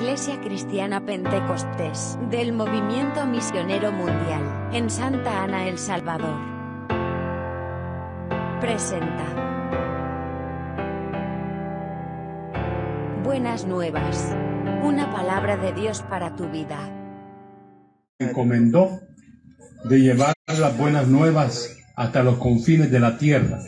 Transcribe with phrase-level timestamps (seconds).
[0.00, 6.40] Iglesia Cristiana Pentecostés del Movimiento Misionero Mundial en Santa Ana, El Salvador.
[8.62, 9.26] Presenta.
[13.22, 14.34] Buenas nuevas.
[14.82, 16.78] Una palabra de Dios para tu vida.
[18.18, 19.00] encomendó
[19.84, 23.60] de llevar las buenas nuevas hasta los confines de la tierra.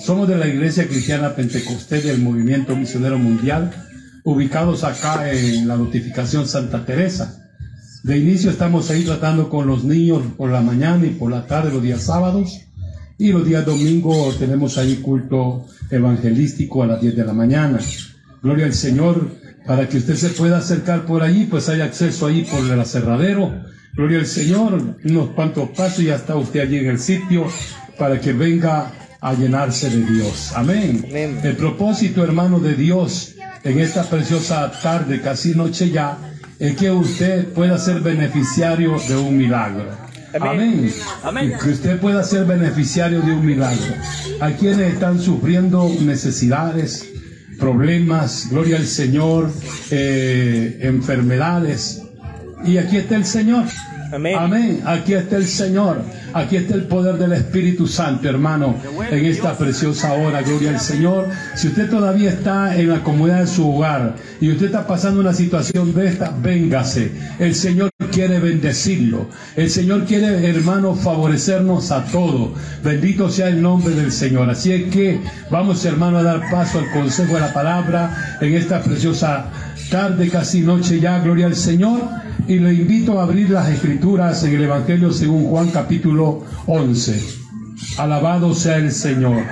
[0.00, 3.89] Somos de la Iglesia Cristiana Pentecostés del Movimiento Misionero Mundial,
[4.24, 7.50] ubicados acá en la notificación Santa Teresa.
[8.02, 11.72] De inicio estamos ahí tratando con los niños por la mañana y por la tarde
[11.72, 12.60] los días sábados.
[13.18, 17.78] Y los días domingos tenemos ahí culto evangelístico a las 10 de la mañana.
[18.42, 19.38] Gloria al Señor.
[19.66, 23.62] Para que usted se pueda acercar por allí, pues hay acceso ahí por el aserradero.
[23.94, 24.96] Gloria al Señor.
[25.04, 27.46] Unos cuantos pasos y ya está usted allí en el sitio
[27.98, 30.52] para que venga a llenarse de Dios.
[30.54, 31.04] Amén.
[31.06, 31.40] Amén.
[31.42, 36.18] El propósito, hermano, de Dios en esta preciosa tarde, casi noche ya,
[36.58, 39.86] es que usted pueda ser beneficiario de un milagro.
[40.38, 40.92] Amén.
[41.22, 41.52] Amén.
[41.62, 43.94] Que usted pueda ser beneficiario de un milagro.
[44.40, 47.08] Hay quienes están sufriendo necesidades,
[47.58, 49.50] problemas, gloria al Señor,
[49.90, 52.02] eh, enfermedades.
[52.64, 53.64] Y aquí está el Señor.
[54.12, 54.36] Amén.
[54.38, 54.82] Amén.
[54.84, 56.02] Aquí está el Señor.
[56.32, 58.76] Aquí está el poder del Espíritu Santo, hermano,
[59.10, 60.42] en esta preciosa hora.
[60.42, 61.28] Gloria al Señor.
[61.56, 65.32] Si usted todavía está en la comodidad de su hogar y usted está pasando una
[65.32, 67.10] situación de esta, véngase.
[67.38, 69.26] El Señor quiere bendecirlo.
[69.56, 72.50] El Señor quiere, hermano, favorecernos a todos.
[72.84, 74.48] Bendito sea el nombre del Señor.
[74.50, 78.82] Así es que vamos, hermano, a dar paso al consejo de la palabra en esta
[78.82, 79.50] preciosa
[79.90, 81.18] tarde, casi noche ya.
[81.18, 82.29] Gloria al Señor.
[82.50, 87.22] Y le invito a abrir las escrituras en el Evangelio según Juan capítulo 11.
[87.96, 89.44] Alabado sea el Señor.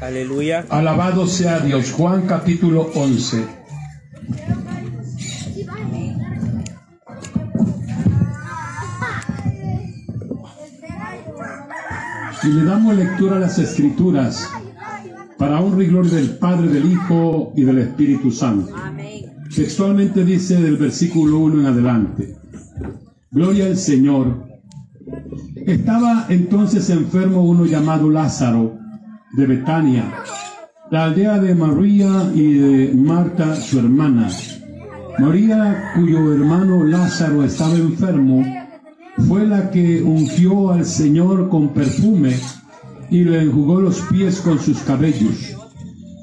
[0.00, 0.64] Aleluya.
[0.70, 1.92] Alabado sea Dios.
[1.92, 3.44] Juan capítulo 11.
[12.42, 14.48] Y le damos lectura a las escrituras
[15.38, 18.72] para honra y gloria del Padre, del Hijo y del Espíritu Santo.
[19.54, 22.36] Textualmente dice del versículo 1 en adelante.
[23.30, 24.46] Gloria al Señor.
[25.54, 28.78] Estaba entonces enfermo uno llamado Lázaro
[29.36, 30.04] de Betania,
[30.90, 34.28] la aldea de María y de Marta su hermana.
[35.18, 38.44] María, cuyo hermano Lázaro estaba enfermo,
[39.26, 42.34] fue la que ungió al Señor con perfume
[43.10, 45.54] y le enjugó los pies con sus cabellos.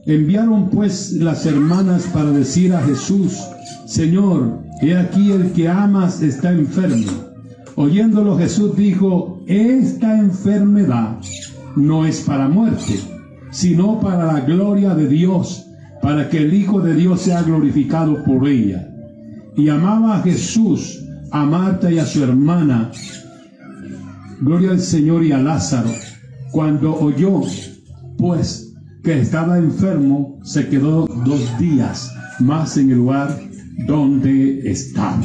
[0.06, 3.40] Enviaron pues las hermanas para decir a Jesús,
[3.86, 7.12] Señor, he aquí el que amas está enfermo.
[7.76, 11.18] Oyéndolo Jesús dijo, esta enfermedad
[11.76, 13.00] no es para muerte,
[13.52, 15.68] sino para la gloria de Dios,
[16.02, 18.90] para que el Hijo de Dios sea glorificado por ella.
[19.56, 22.92] Y amaba a Jesús, a Marta y a su hermana,
[24.42, 25.90] gloria al Señor y a Lázaro.
[26.54, 27.42] Cuando oyó,
[28.16, 33.40] pues, que estaba enfermo, se quedó dos días más en el lugar
[33.88, 35.24] donde estaba.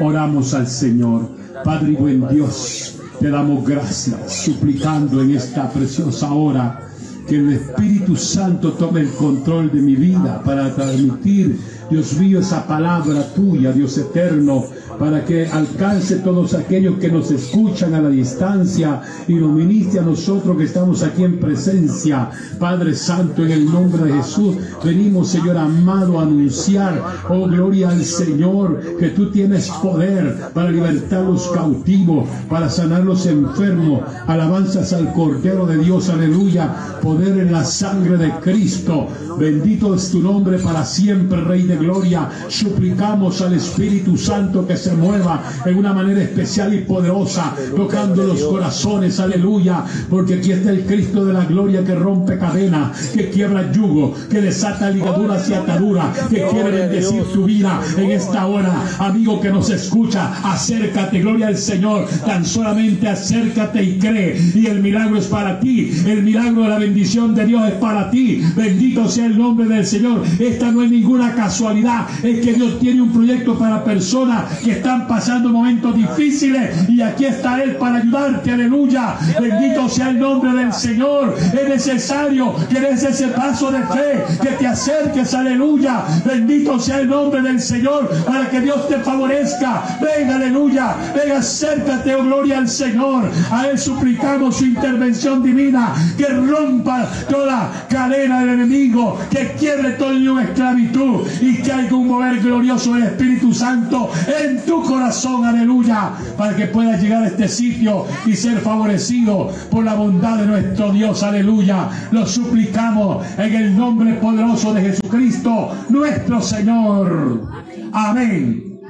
[0.00, 1.30] Oramos al Señor.
[1.64, 6.80] Padre y buen Dios, te damos gracias, suplicando en esta preciosa hora
[7.28, 12.66] que el Espíritu Santo tome el control de mi vida para transmitir, Dios mío, esa
[12.66, 14.64] palabra tuya, Dios eterno,
[15.00, 20.02] para que alcance todos aquellos que nos escuchan a la distancia y nos ministre a
[20.02, 22.28] nosotros que estamos aquí en presencia.
[22.58, 28.04] Padre Santo, en el nombre de Jesús, venimos, Señor amado, a anunciar, oh gloria al
[28.04, 34.02] Señor, que tú tienes poder para libertar los cautivos, para sanar los enfermos.
[34.26, 36.98] Alabanzas al Cordero de Dios, aleluya.
[37.02, 39.08] Poder en la sangre de Cristo.
[39.38, 42.28] Bendito es tu nombre para siempre, Rey de Gloria.
[42.48, 48.42] Suplicamos al Espíritu Santo que se mueva en una manera especial y poderosa, tocando los
[48.42, 53.70] corazones, aleluya, porque aquí está el Cristo de la gloria que rompe cadenas, que quiebra
[53.72, 58.84] yugo, que desata ligaduras y ataduras, que quiere bendecir tu vida en esta hora.
[58.98, 64.80] Amigo que nos escucha, acércate, gloria al Señor, tan solamente acércate y cree, y el
[64.80, 69.08] milagro es para ti, el milagro de la bendición de Dios es para ti, bendito
[69.08, 70.22] sea el nombre del Señor.
[70.38, 75.06] Esta no es ninguna casualidad, es que Dios tiene un proyecto para personas que están
[75.06, 79.16] pasando momentos difíciles y aquí está Él para ayudarte, aleluya.
[79.38, 81.36] Bendito sea el nombre del Señor.
[81.52, 86.04] Es necesario que des ese paso de fe, que te acerques, aleluya.
[86.24, 89.98] Bendito sea el nombre del Señor para que Dios te favorezca.
[90.00, 90.96] Venga, aleluya.
[91.14, 93.30] Venga, acércate, oh gloria al Señor.
[93.50, 100.12] A Él suplicamos su intervención divina, que rompa toda cadena del enemigo, que quiebre todo
[100.12, 106.56] el esclavitud y que un mover glorioso del Espíritu Santo en tu corazón, aleluya, para
[106.56, 111.22] que puedas llegar a este sitio y ser favorecido por la bondad de nuestro Dios,
[111.22, 111.88] aleluya.
[112.10, 117.48] Lo suplicamos en el nombre poderoso de Jesucristo, nuestro Señor.
[117.92, 118.80] Amén.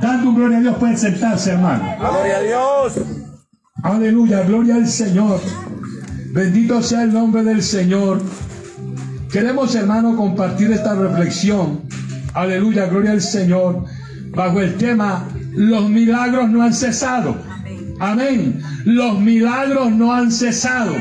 [0.00, 1.84] Dando un gloria a Dios, pueden sentarse, hermano.
[1.98, 2.92] Gloria a Dios.
[3.82, 5.40] Aleluya, gloria al Señor.
[6.32, 8.20] Bendito sea el nombre del Señor.
[9.32, 11.82] Queremos, hermano, compartir esta reflexión.
[12.34, 13.84] Aleluya, gloria al Señor.
[14.30, 17.36] Bajo el tema, los milagros no han cesado.
[18.00, 18.62] Amén.
[18.84, 20.94] Los milagros no han cesado.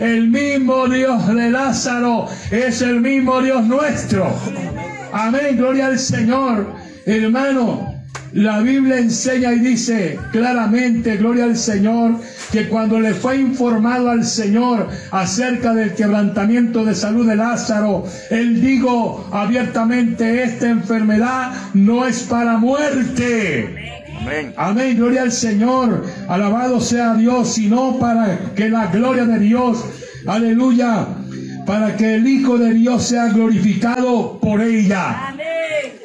[0.00, 4.26] El mismo Dios de Lázaro es el mismo Dios nuestro.
[5.12, 6.74] Amén, gloria al Señor.
[7.06, 7.93] Hermano,
[8.34, 12.16] la Biblia enseña y dice claramente, gloria al Señor,
[12.50, 18.60] que cuando le fue informado al Señor acerca del quebrantamiento de salud de Lázaro, él
[18.60, 24.02] dijo abiertamente, esta enfermedad no es para muerte.
[24.20, 24.52] Amén.
[24.56, 29.84] Amén, gloria al Señor, alabado sea Dios, sino para que la gloria de Dios,
[30.26, 31.06] aleluya,
[31.66, 35.28] para que el Hijo de Dios sea glorificado por ella.
[35.28, 35.46] Amén,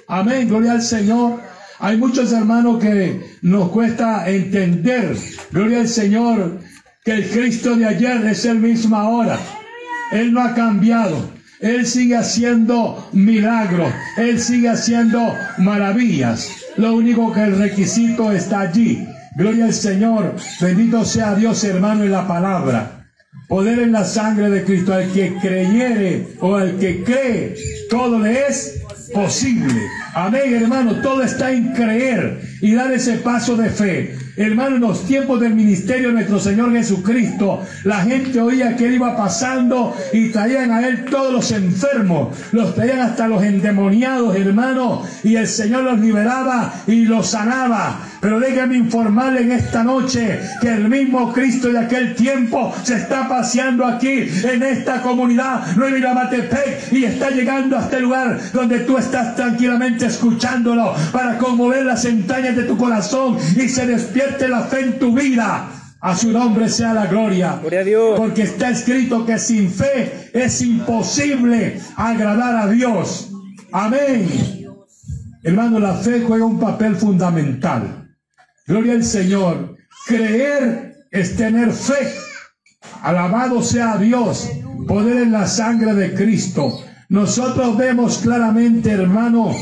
[0.08, 1.49] Amén gloria al Señor.
[1.82, 5.16] Hay muchos hermanos que nos cuesta entender,
[5.50, 6.60] gloria al Señor,
[7.06, 9.40] que el Cristo de ayer es el mismo ahora.
[10.12, 11.30] Él no ha cambiado.
[11.62, 13.94] Él sigue haciendo milagros.
[14.18, 16.50] Él sigue haciendo maravillas.
[16.76, 19.08] Lo único que el requisito está allí.
[19.38, 20.36] Gloria al Señor.
[20.60, 23.06] Bendito sea Dios, hermano, en la palabra.
[23.48, 24.94] Poder en la sangre de Cristo.
[24.94, 27.56] Al que creyere o al que cree,
[27.90, 28.79] todo le es
[29.14, 29.88] posible.
[30.14, 31.02] Amén, hermano.
[31.02, 34.16] Todo está en creer y dar ese paso de fe.
[34.38, 38.94] Hermano, en los tiempos del ministerio de nuestro Señor Jesucristo, la gente oía que él
[38.94, 45.04] iba pasando y traían a él todos los enfermos, los traían hasta los endemoniados, hermano,
[45.24, 48.09] y el Señor los liberaba y los sanaba.
[48.22, 53.28] Pero déjame informarle en esta noche que el mismo Cristo de aquel tiempo se está
[53.30, 58.98] paseando aquí en esta comunidad Nueva Matepec y está llegando a este lugar donde tú
[58.98, 64.82] estás tranquilamente escuchándolo para conmover las entrañas de tu corazón y se despierta la fe
[64.82, 65.70] en tu vida.
[66.02, 67.58] A su nombre sea la gloria.
[67.60, 68.18] Gloria a Dios.
[68.18, 73.32] Porque está escrito que sin fe es imposible agradar a Dios.
[73.72, 74.28] Amén.
[75.44, 78.09] Hermano, la fe juega un papel fundamental.
[78.70, 79.78] Gloria al Señor.
[80.06, 82.14] Creer es tener fe.
[83.02, 84.48] Alabado sea Dios.
[84.88, 86.80] Poder en la sangre de Cristo.
[87.10, 89.56] Nosotros vemos claramente, hermano,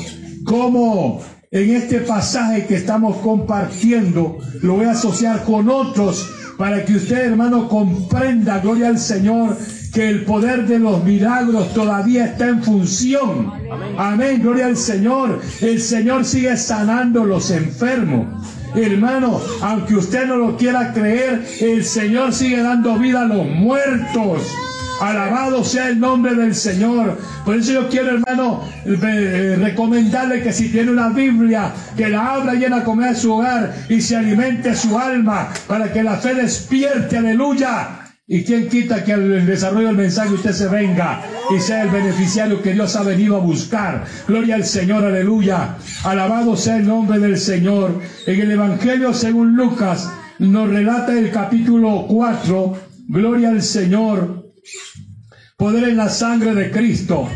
[0.43, 1.21] cómo
[1.51, 7.27] en este pasaje que estamos compartiendo, lo voy a asociar con otros para que usted,
[7.27, 9.57] hermano, comprenda, gloria al Señor,
[9.93, 13.53] que el poder de los milagros todavía está en función.
[13.97, 15.39] Amén, gloria al Señor.
[15.61, 18.56] El Señor sigue sanando los enfermos.
[18.77, 24.43] Hermano, aunque usted no lo quiera creer, el Señor sigue dando vida a los muertos.
[25.01, 27.17] Alabado sea el nombre del Señor.
[27.43, 32.53] Por eso yo quiero, hermano, eh, recomendarle que si tiene una Biblia, que la abra
[32.53, 36.35] y a comer a su hogar y se alimente su alma para que la fe
[36.35, 38.06] despierte, aleluya.
[38.29, 41.23] ¿Y quién quita que al desarrollo del mensaje usted se venga
[41.55, 44.03] y sea el beneficiario que Dios ha venido a buscar?
[44.27, 45.77] Gloria al Señor, aleluya.
[46.03, 48.01] Alabado sea el nombre del Señor.
[48.25, 54.47] En el Evangelio según Lucas nos relata el capítulo 4, gloria al Señor,
[55.57, 57.27] Poder en la sangre de Cristo.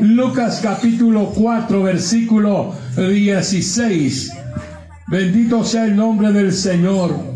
[0.00, 4.32] Lucas capítulo 4, versículo 16.
[5.06, 7.29] Bendito sea el nombre del Señor.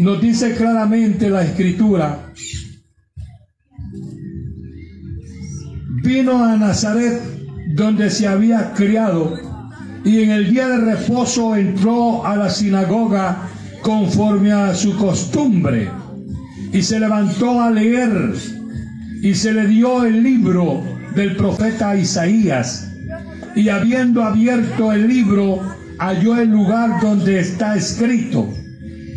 [0.00, 2.32] Nos dice claramente la escritura.
[6.02, 7.20] Vino a Nazaret
[7.74, 9.38] donde se había criado
[10.02, 13.46] y en el día de reposo entró a la sinagoga
[13.82, 15.90] conforme a su costumbre
[16.72, 18.32] y se levantó a leer
[19.20, 20.82] y se le dio el libro
[21.14, 22.90] del profeta Isaías
[23.54, 25.60] y habiendo abierto el libro
[25.98, 28.48] halló el lugar donde está escrito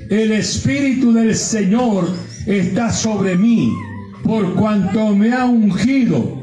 [0.09, 2.09] el Espíritu del Señor
[2.45, 3.71] está sobre mí
[4.23, 6.41] por cuanto me ha ungido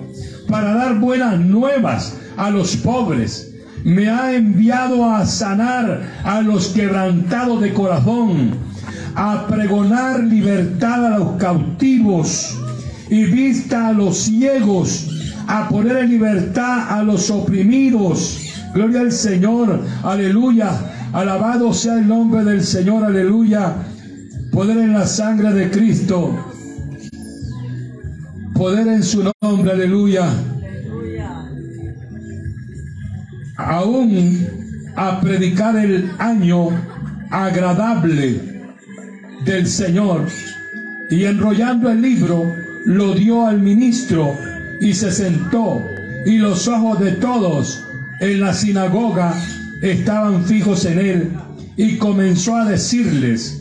[0.48, 3.50] para dar buenas nuevas a los pobres
[3.84, 8.50] me ha enviado a sanar a los quebrantados de corazón,
[9.14, 12.58] a pregonar libertad a los cautivos
[13.08, 15.08] y vista a los ciegos,
[15.46, 18.38] a poner en libertad a los oprimidos.
[18.74, 20.70] Gloria al Señor, aleluya.
[21.12, 23.74] Alabado sea el nombre del Señor, aleluya.
[24.52, 26.52] Poder en la sangre de Cristo.
[28.54, 30.28] Poder en su nombre, aleluya.
[33.56, 34.46] Aún
[34.94, 36.68] a predicar el año
[37.30, 38.62] agradable
[39.44, 40.26] del Señor.
[41.10, 44.36] Y enrollando el libro, lo dio al ministro
[44.80, 45.84] y se sentó.
[46.24, 47.84] Y los ojos de todos
[48.20, 49.34] en la sinagoga
[49.82, 51.32] estaban fijos en él.
[51.76, 53.60] Y comenzó a decirles,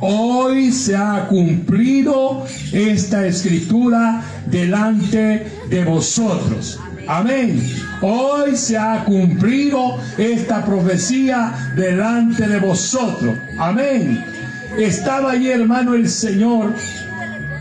[0.00, 6.78] Hoy se ha cumplido esta escritura delante de vosotros.
[7.06, 7.62] Amén.
[8.02, 13.34] Hoy se ha cumplido esta profecía delante de vosotros.
[13.58, 14.22] Amén.
[14.78, 16.74] Estaba allí, hermano, el Señor,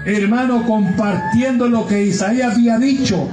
[0.03, 3.29] hermano, compartiendo lo que Isaías había dicho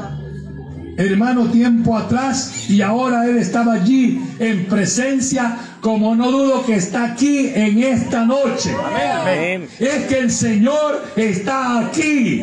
[0.97, 7.05] hermano, tiempo atrás y ahora Él estaba allí en presencia, como no dudo que está
[7.05, 8.75] aquí en esta noche.
[9.21, 9.69] Amén.
[9.79, 12.43] Es que el Señor está aquí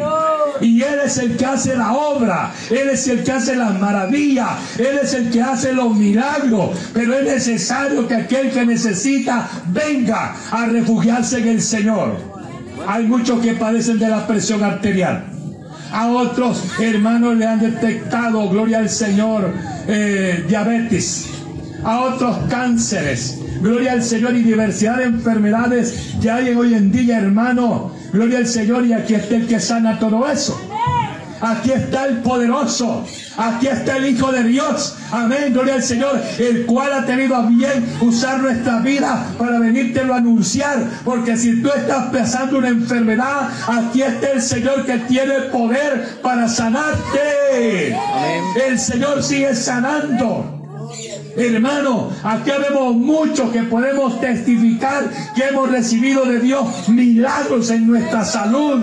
[0.62, 4.50] y Él es el que hace la obra, Él es el que hace las maravillas,
[4.80, 10.36] Él es el que hace los milagros, pero es necesario que aquel que necesita venga
[10.52, 12.18] a refugiarse en el Señor.
[12.88, 15.37] Hay muchos que padecen de la presión arterial.
[15.92, 19.54] A otros hermanos le han detectado, gloria al Señor,
[19.88, 21.28] eh, diabetes.
[21.84, 23.40] A otros cánceres.
[23.62, 27.92] Gloria al Señor y diversidad de enfermedades que hay hoy en día, hermano.
[28.12, 30.60] Gloria al Señor y aquí está el que sana todo eso.
[31.42, 33.06] Aquí está el poderoso.
[33.38, 34.96] Aquí está el Hijo de Dios.
[35.12, 35.54] Amén.
[35.54, 36.22] Gloria al Señor.
[36.38, 40.84] El cual ha tenido a bien usar nuestra vida para venírtelo a anunciar.
[41.04, 46.48] Porque si tú estás pasando una enfermedad, aquí está el Señor que tiene poder para
[46.48, 47.96] sanarte.
[48.68, 50.54] El Señor sigue sanando.
[51.36, 55.04] Hermano, aquí vemos muchos que podemos testificar
[55.36, 58.82] que hemos recibido de Dios milagros en nuestra salud.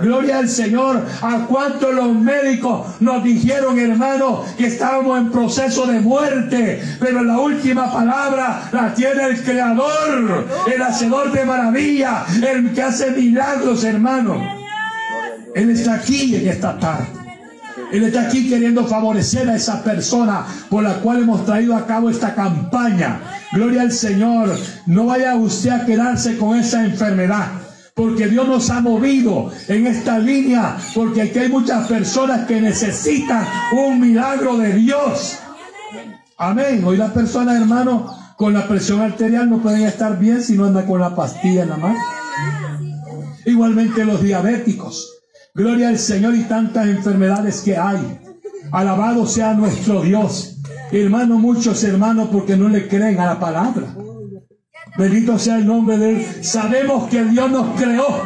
[0.00, 1.04] Gloria al Señor.
[1.22, 6.82] A cuántos los médicos nos dijeron, hermano, que estábamos en proceso de muerte.
[7.00, 13.10] Pero la última palabra la tiene el Creador, el Hacedor de maravilla, el que hace
[13.10, 14.40] milagros, hermano.
[15.54, 17.06] Él está aquí en esta tarde.
[17.92, 22.10] Él está aquí queriendo favorecer a esa persona por la cual hemos traído a cabo
[22.10, 23.20] esta campaña.
[23.52, 24.56] Gloria al Señor.
[24.86, 27.63] No vaya usted a quedarse con esa enfermedad
[27.94, 33.46] porque Dios nos ha movido en esta línea, porque aquí hay muchas personas que necesitan
[33.72, 35.38] un milagro de Dios.
[36.36, 36.82] Amén.
[36.84, 40.86] Hoy las personas, hermano, con la presión arterial no pueden estar bien si no andan
[40.86, 41.98] con la pastilla en la mano.
[43.46, 45.12] Igualmente los diabéticos.
[45.54, 48.18] Gloria al Señor y tantas enfermedades que hay.
[48.72, 50.56] Alabado sea nuestro Dios.
[50.90, 53.94] Hermano, muchos hermanos porque no le creen a la palabra.
[54.96, 56.26] Bendito sea el nombre de Él.
[56.42, 58.22] Sabemos que Dios nos creó.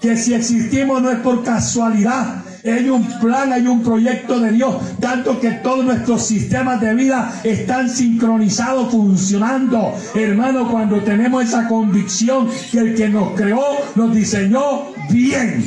[0.00, 2.42] Que si existimos no es por casualidad.
[2.64, 4.76] Hay un plan, hay un proyecto de Dios.
[5.00, 9.94] Tanto que todos nuestros sistemas de vida están sincronizados, funcionando.
[10.14, 15.64] Hermano, cuando tenemos esa convicción que el que nos creó nos diseñó bien.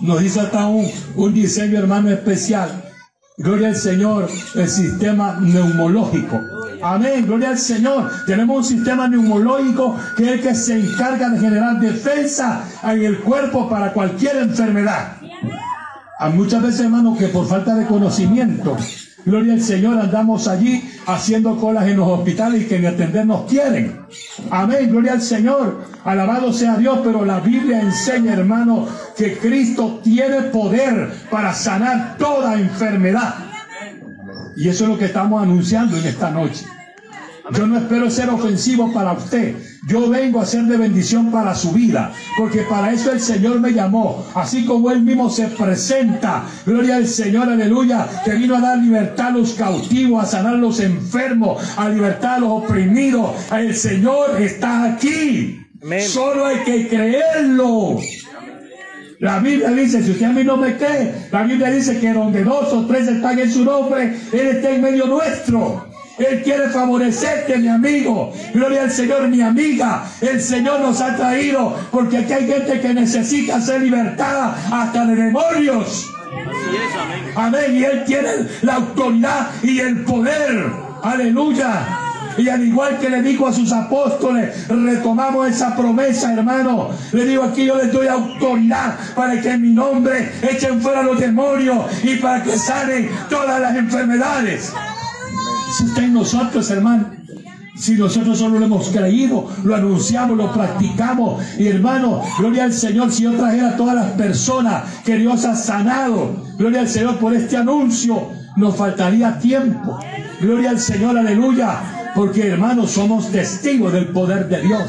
[0.00, 2.84] Nos hizo hasta un, un diseño, hermano, especial.
[3.36, 6.40] Gloria al Señor, el sistema neumológico.
[6.82, 8.10] Amén, gloria al Señor.
[8.26, 13.20] Tenemos un sistema neumológico que es el que se encarga de generar defensa en el
[13.20, 15.12] cuerpo para cualquier enfermedad.
[16.18, 18.76] Hay muchas veces, hermanos, que por falta de conocimiento,
[19.24, 24.00] gloria al Señor, andamos allí haciendo colas en los hospitales y que ni atendernos quieren.
[24.50, 25.84] Amén, gloria al Señor.
[26.04, 32.58] Alabado sea Dios, pero la Biblia enseña, hermano, que Cristo tiene poder para sanar toda
[32.58, 33.51] enfermedad.
[34.56, 36.64] Y eso es lo que estamos anunciando en esta noche.
[37.50, 39.56] Yo no espero ser ofensivo para usted.
[39.88, 42.12] Yo vengo a ser de bendición para su vida.
[42.38, 44.24] Porque para eso el Señor me llamó.
[44.34, 46.44] Así como Él mismo se presenta.
[46.64, 48.08] Gloria al Señor, aleluya.
[48.24, 52.34] Que vino a dar libertad a los cautivos, a sanar a los enfermos, a libertad
[52.34, 53.32] a los oprimidos.
[53.52, 55.66] El Señor está aquí.
[56.06, 57.98] Solo hay que creerlo.
[59.22, 62.42] La Biblia dice, si usted a mí no me cree, la Biblia dice que donde
[62.42, 65.86] dos o tres están en su nombre, Él está en medio nuestro.
[66.18, 68.32] Él quiere favorecerte, mi amigo.
[68.52, 70.04] Gloria al Señor, mi amiga.
[70.20, 75.14] El Señor nos ha traído porque aquí hay gente que necesita ser libertada hasta de
[75.14, 76.10] demonios.
[77.36, 77.76] Amén.
[77.76, 78.28] Y Él tiene
[78.62, 80.66] la autoridad y el poder.
[81.00, 82.01] Aleluya.
[82.38, 86.90] Y al igual que le dijo a sus apóstoles, retomamos esa promesa, hermano.
[87.12, 91.18] Le digo aquí, yo les doy autoridad para que en mi nombre echen fuera los
[91.18, 94.72] demonios y para que sanen todas las enfermedades.
[95.76, 97.22] Si está en nosotros, hermano.
[97.74, 101.42] Si nosotros solo lo hemos creído, lo anunciamos, lo practicamos.
[101.58, 105.56] Y hermano, gloria al Señor, si yo trajera a todas las personas que Dios ha
[105.56, 109.98] sanado, gloria al Señor por este anuncio, nos faltaría tiempo.
[110.40, 112.01] Gloria al Señor, aleluya.
[112.14, 114.82] Porque hermanos, somos testigos del poder de Dios.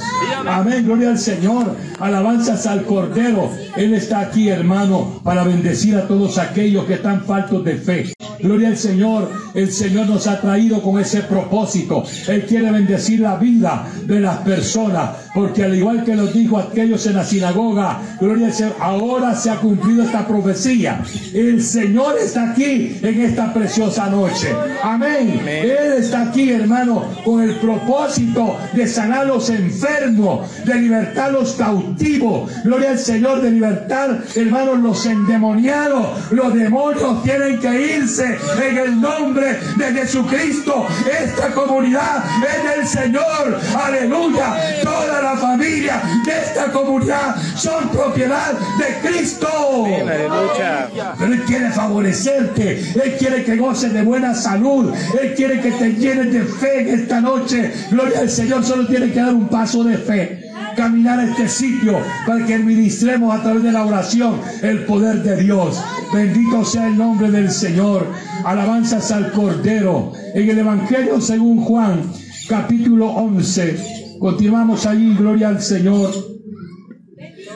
[0.45, 1.75] Amén, gloria al Señor.
[1.99, 3.49] Alabanzas al Cordero.
[3.77, 8.13] Él está aquí, hermano, para bendecir a todos aquellos que están faltos de fe.
[8.39, 9.31] Gloria al Señor.
[9.53, 12.03] El Señor nos ha traído con ese propósito.
[12.27, 15.22] Él quiere bendecir la vida de las personas.
[15.33, 19.49] Porque al igual que nos dijo aquellos en la sinagoga, gloria al Señor, ahora se
[19.49, 21.01] ha cumplido esta profecía.
[21.33, 24.53] El Señor está aquí en esta preciosa noche.
[24.83, 25.41] Amén.
[25.47, 31.31] Él está aquí, hermano, con el propósito de sanar a los enfermos, de libertar a
[31.31, 32.51] los cautivos.
[32.63, 36.31] Gloria al Señor, de libertar, hermanos, los endemoniados.
[36.31, 40.85] Los demonios tienen que irse en el nombre de Jesucristo.
[41.23, 42.23] Esta comunidad
[42.55, 43.59] es del Señor.
[43.75, 44.55] Aleluya.
[44.83, 49.47] Toda la familia de esta comunidad son propiedad de Cristo.
[49.87, 52.79] Él quiere favorecerte.
[52.79, 54.93] Él quiere que goces de buena salud.
[55.21, 57.71] Él quiere que te llenes de fe en esta noche.
[57.89, 58.63] Gloria al Señor.
[58.63, 60.51] Solo tiene que dar un paso de fe.
[60.75, 65.37] Caminar a este sitio para que ministremos a través de la oración el poder de
[65.37, 65.79] Dios.
[66.11, 68.07] Bendito sea el nombre del Señor.
[68.43, 70.13] Alabanzas al Cordero.
[70.33, 72.11] En el Evangelio según Juan,
[72.49, 74.02] capítulo 11.
[74.23, 75.13] Continuamos allí.
[75.15, 76.09] Gloria al Señor.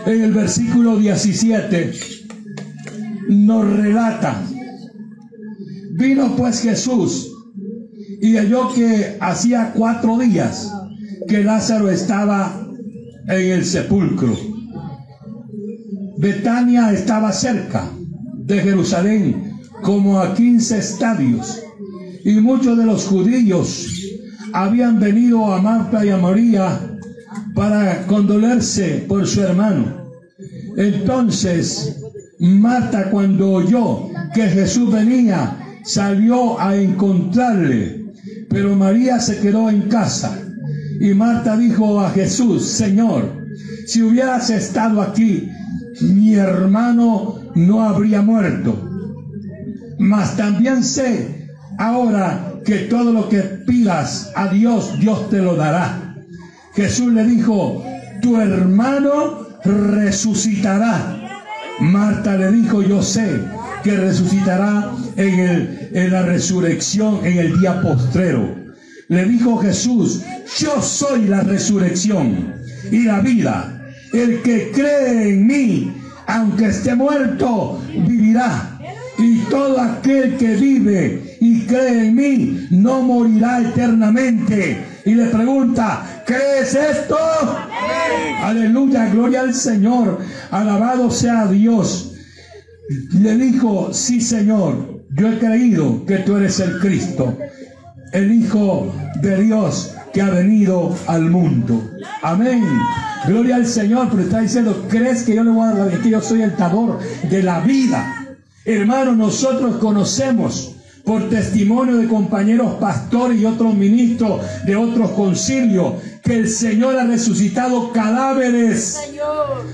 [0.06, 1.94] En el versículo 17
[3.30, 4.44] nos relata.
[5.94, 7.32] Vino pues Jesús
[8.22, 10.70] y halló que hacía cuatro días
[11.30, 12.68] que Lázaro estaba
[13.30, 14.38] en el sepulcro.
[16.18, 17.90] Betania estaba cerca
[18.40, 21.64] de Jerusalén, como a 15 estadios,
[22.26, 23.97] y muchos de los judíos
[24.64, 26.80] habían venido a Marta y a María
[27.54, 29.86] para condolerse por su hermano.
[30.76, 32.02] Entonces,
[32.40, 38.06] Marta cuando oyó que Jesús venía, salió a encontrarle,
[38.50, 40.40] pero María se quedó en casa.
[41.00, 43.46] Y Marta dijo a Jesús, Señor,
[43.86, 45.52] si hubieras estado aquí,
[46.02, 48.90] mi hermano no habría muerto.
[50.00, 51.47] Mas también sé
[51.78, 56.16] ahora que todo lo que pidas a Dios, Dios te lo dará.
[56.76, 57.84] Jesús le dijo,
[58.22, 61.44] tu hermano resucitará.
[61.80, 63.40] Marta le dijo, yo sé
[63.84, 68.56] que resucitará en, el, en la resurrección en el día postrero.
[69.08, 70.24] Le dijo Jesús,
[70.60, 72.54] yo soy la resurrección
[72.92, 73.82] y la vida.
[74.12, 75.94] El que cree en mí,
[76.26, 78.80] aunque esté muerto, vivirá.
[79.18, 84.86] Y todo aquel que vive y cree en mí, no morirá eternamente.
[85.06, 87.18] Y le pregunta, ¿crees esto?
[88.44, 90.20] Aleluya, gloria al Señor.
[90.52, 92.14] Alabado sea Dios.
[93.14, 97.38] Le dijo, sí Señor, yo he creído que tú eres el Cristo,
[98.14, 101.92] el Hijo de Dios que ha venido al mundo.
[102.22, 102.64] Amén.
[103.28, 106.10] Gloria al Señor, pero está diciendo, ¿crees que yo le voy a dar la que
[106.10, 108.38] yo soy el dador de la vida?
[108.66, 110.77] Hermano, nosotros conocemos
[111.08, 117.06] por testimonio de compañeros pastores y otros ministros de otros concilios, que el Señor ha
[117.06, 119.00] resucitado cadáveres.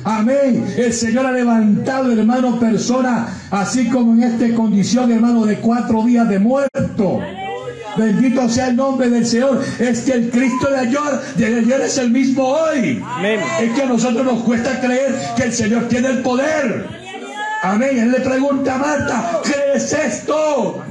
[0.03, 0.63] Amén.
[0.77, 6.29] El Señor ha levantado, hermano, personas, así como en esta condición, hermano, de cuatro días
[6.29, 7.19] de muerto.
[7.97, 9.59] Bendito sea el nombre del Señor.
[9.79, 10.99] Es que el Cristo de ayer,
[11.35, 13.03] de ayer es el mismo hoy.
[13.03, 13.39] Amén.
[13.59, 16.85] Es que a nosotros nos cuesta creer que el Señor tiene el poder.
[17.63, 17.97] Amén.
[17.97, 20.83] Él le pregunta a Marta, ¿qué es esto?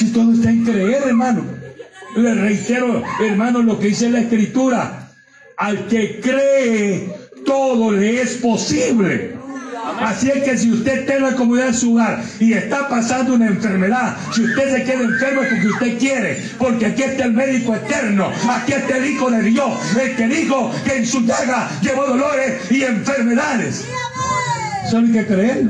[0.00, 1.44] Si todo está en creer, hermano.
[2.16, 5.10] Le reitero, hermano, lo que dice la Escritura.
[5.58, 9.34] Al que cree, todo le es posible.
[10.00, 13.34] Así es que si usted está en la comunidad de su hogar y está pasando
[13.34, 17.34] una enfermedad, si usted se queda enfermo es porque usted quiere, porque aquí está el
[17.34, 21.68] médico eterno, aquí está el Hijo de Dios, el que dijo que en su llaga
[21.82, 23.84] llevó dolores y enfermedades.
[24.90, 25.64] Solo hay que creer.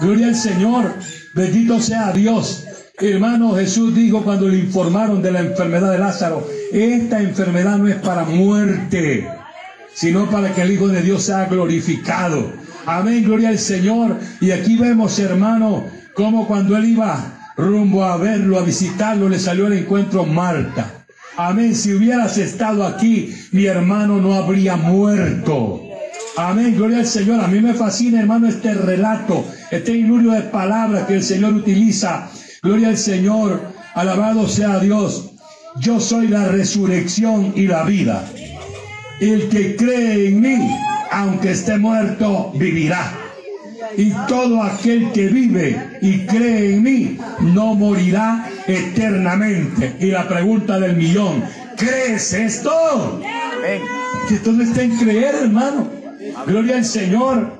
[0.00, 0.94] Gloria al Señor,
[1.34, 2.64] bendito sea Dios.
[3.00, 7.94] Hermano Jesús dijo cuando le informaron de la enfermedad de Lázaro, esta enfermedad no es
[7.94, 9.28] para muerte,
[9.94, 12.52] sino para que el Hijo de Dios sea glorificado.
[12.86, 14.16] Amén, gloria al Señor.
[14.40, 19.66] Y aquí vemos, hermano, como cuando él iba rumbo a verlo, a visitarlo, le salió
[19.66, 21.06] al encuentro Marta.
[21.36, 25.82] Amén, si hubieras estado aquí, mi hermano no habría muerto.
[26.36, 27.40] Amén, gloria al Señor.
[27.40, 32.28] A mí me fascina, hermano, este relato, este inurio de palabras que el Señor utiliza.
[32.60, 33.60] Gloria al Señor,
[33.94, 35.30] alabado sea Dios.
[35.76, 38.24] Yo soy la resurrección y la vida.
[39.20, 40.58] El que cree en mí,
[41.12, 43.12] aunque esté muerto, vivirá.
[43.96, 49.94] Y todo aquel que vive y cree en mí, no morirá eternamente.
[50.00, 51.44] Y la pregunta del millón,
[51.76, 53.20] ¿crees esto?
[54.28, 55.88] Que todo está en creer, hermano.
[56.44, 57.57] Gloria al Señor.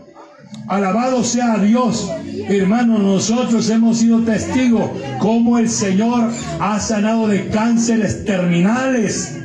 [0.68, 2.10] Alabado sea Dios.
[2.48, 9.38] Hermano, nosotros hemos sido testigos cómo el Señor ha sanado de cánceres terminales.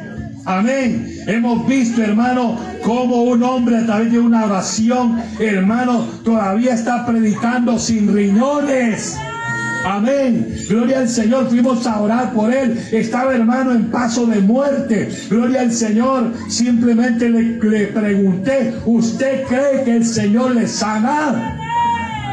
[0.45, 1.21] Amén.
[1.25, 7.79] Hemos visto, hermano, cómo un hombre a través de una oración, hermano, todavía está predicando
[7.79, 9.17] sin riñones.
[9.85, 10.55] Amén.
[10.69, 11.49] Gloria al Señor.
[11.49, 12.79] Fuimos a orar por él.
[12.91, 15.09] Estaba hermano en paso de muerte.
[15.29, 16.31] Gloria al Señor.
[16.49, 21.59] Simplemente le, pregunté, ¿usted cree que el Señor le sana?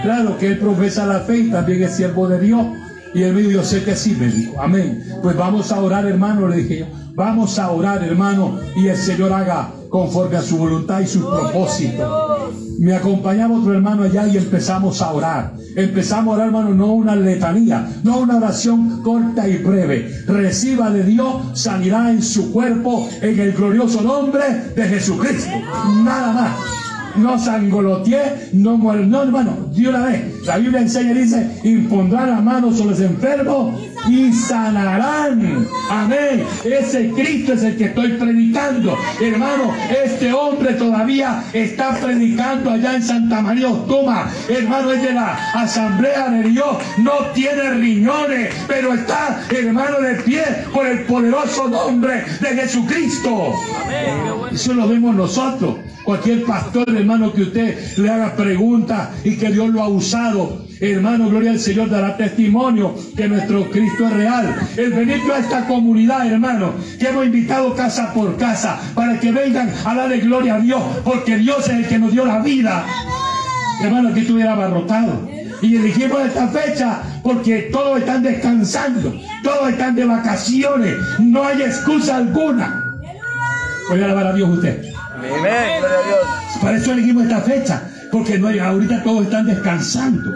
[0.02, 2.66] Claro que él profesa la fe y también es siervo de Dios.
[3.12, 5.04] Y él me dijo, sé que sí, me dijo, amén.
[5.22, 6.86] Pues vamos a orar, hermano, le dije yo.
[7.14, 12.69] Vamos a orar, hermano, y el Señor haga conforme a su voluntad y sus propósitos.
[12.80, 15.52] Me acompañaba otro hermano allá y empezamos a orar.
[15.76, 20.10] Empezamos a orar, hermano, no una letanía, no una oración corta y breve.
[20.26, 25.50] Reciba de Dios sanidad en su cuerpo en el glorioso nombre de Jesucristo.
[26.02, 26.50] Nada más
[27.16, 28.78] no sangoloteé, no.
[28.78, 30.39] No, hermano, de una vez.
[30.44, 35.66] La Biblia enseña y dice, impondrán las manos sobre los enfermos y sanarán.
[35.90, 36.44] Amén.
[36.64, 38.96] Ese Cristo es el que estoy predicando.
[39.20, 39.74] Hermano,
[40.04, 44.30] este hombre todavía está predicando allá en Santa María Ostoma.
[44.48, 46.76] Hermano, es de la Asamblea de Dios.
[46.98, 53.52] No tiene riñones, pero está, hermano, de pie por el poderoso nombre de Jesucristo.
[53.84, 54.30] Amén.
[54.52, 55.76] Eso lo vemos nosotros.
[56.04, 60.29] Cualquier pastor, hermano, que usted le haga preguntas y que Dios lo ha usado.
[60.80, 64.56] Hermano, gloria al Señor, dará testimonio que nuestro Cristo es real.
[64.76, 69.70] El venir a esta comunidad, hermano, que hemos invitado casa por casa para que vengan
[69.84, 72.86] a darle gloria a Dios, porque Dios es el que nos dio la vida.
[73.82, 75.28] Hermano, aquí estuviera abarrotado.
[75.62, 82.16] Y elegimos esta fecha porque todos están descansando, todos están de vacaciones, no hay excusa
[82.16, 82.82] alguna.
[83.90, 84.82] Voy a alabar a Dios usted.
[85.14, 85.82] Amén.
[86.62, 90.32] Para eso elegimos esta fecha, porque no hay, ahorita todos están descansando.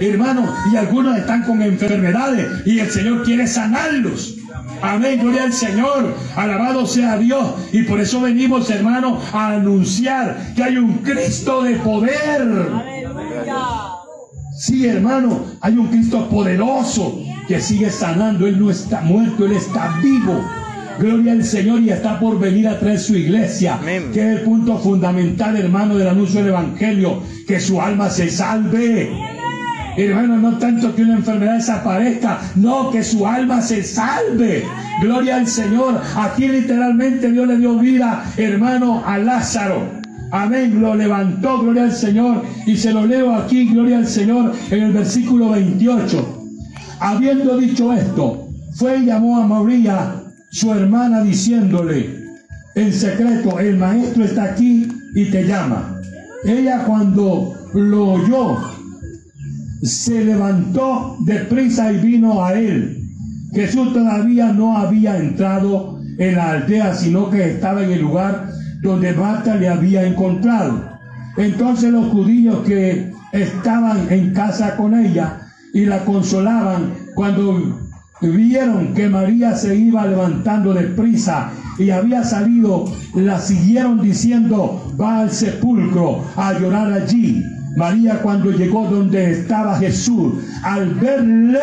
[0.00, 4.36] Hermano, y algunos están con enfermedades y el Señor quiere sanarlos.
[4.82, 6.14] Amén, gloria al Señor.
[6.36, 7.54] Alabado sea Dios.
[7.72, 12.66] Y por eso venimos, hermano, a anunciar que hay un Cristo de poder.
[14.56, 18.46] Sí, hermano, hay un Cristo poderoso que sigue sanando.
[18.46, 20.44] Él no está muerto, Él está vivo.
[20.98, 23.80] Gloria al Señor y está por venir a traer su iglesia,
[24.12, 29.10] que es el punto fundamental, hermano, del anuncio del Evangelio, que su alma se salve.
[29.96, 34.64] Hermano, no tanto que una enfermedad desaparezca, no, que su alma se salve.
[35.00, 36.00] Gloria al Señor.
[36.16, 39.82] Aquí literalmente Dios le dio vida, hermano, a Lázaro.
[40.30, 42.42] Amén, lo levantó, gloria al Señor.
[42.66, 46.46] Y se lo leo aquí, gloria al Señor, en el versículo 28.
[47.00, 50.23] Habiendo dicho esto, fue y llamó a María
[50.54, 52.22] su hermana diciéndole
[52.76, 54.86] en secreto, el maestro está aquí
[55.16, 56.00] y te llama.
[56.44, 58.58] Ella cuando lo oyó,
[59.82, 63.00] se levantó deprisa y vino a él.
[63.52, 68.48] Jesús todavía no había entrado en la aldea, sino que estaba en el lugar
[68.80, 70.88] donde Marta le había encontrado.
[71.36, 75.40] Entonces los judíos que estaban en casa con ella
[75.72, 77.83] y la consolaban cuando
[78.28, 82.84] vieron que María se iba levantando deprisa y había salido,
[83.14, 87.42] la siguieron diciendo, va al sepulcro a llorar allí.
[87.76, 91.58] María cuando llegó donde estaba Jesús, al verle,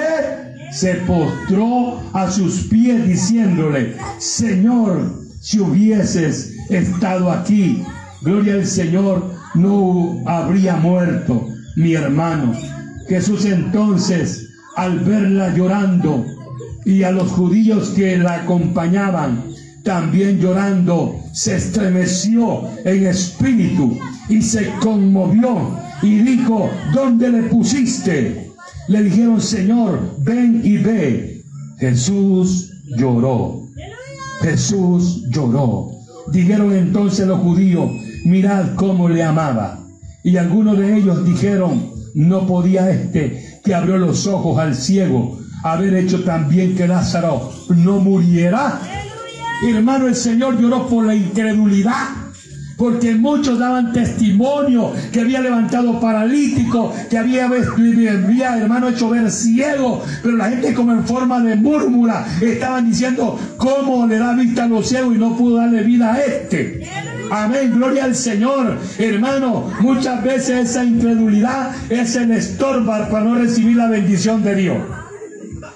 [0.72, 7.84] se postró a sus pies diciéndole, Señor, si hubieses estado aquí,
[8.22, 12.54] gloria al Señor, no habría muerto mi hermano.
[13.08, 16.26] Jesús entonces, al verla llorando,
[16.86, 19.44] y a los judíos que la acompañaban,
[19.84, 23.98] también llorando, se estremeció en espíritu
[24.30, 28.52] y se conmovió y dijo, ¿dónde le pusiste?
[28.88, 31.44] Le dijeron, Señor, ven y ve.
[31.80, 33.68] Jesús lloró.
[34.42, 35.92] Jesús lloró.
[36.32, 37.90] Dijeron entonces los judíos,
[38.26, 39.80] mirad cómo le amaba.
[40.24, 45.96] Y algunos de ellos dijeron, no podía este que abrió los ojos al ciego haber
[45.96, 48.80] hecho también que Lázaro no muriera.
[49.68, 52.22] Hermano, el Señor lloró por la incredulidad
[52.82, 60.04] porque muchos daban testimonio que había levantado paralítico, que había, había, hermano, hecho ver ciego,
[60.24, 64.68] pero la gente como en forma de murmura estaban diciendo, ¿cómo le da vista a
[64.68, 66.90] los ciegos y no pudo darle vida a este?
[67.30, 68.80] Amén, gloria al Señor.
[68.98, 75.01] Hermano, muchas veces esa incredulidad es el estorbar para no recibir la bendición de Dios.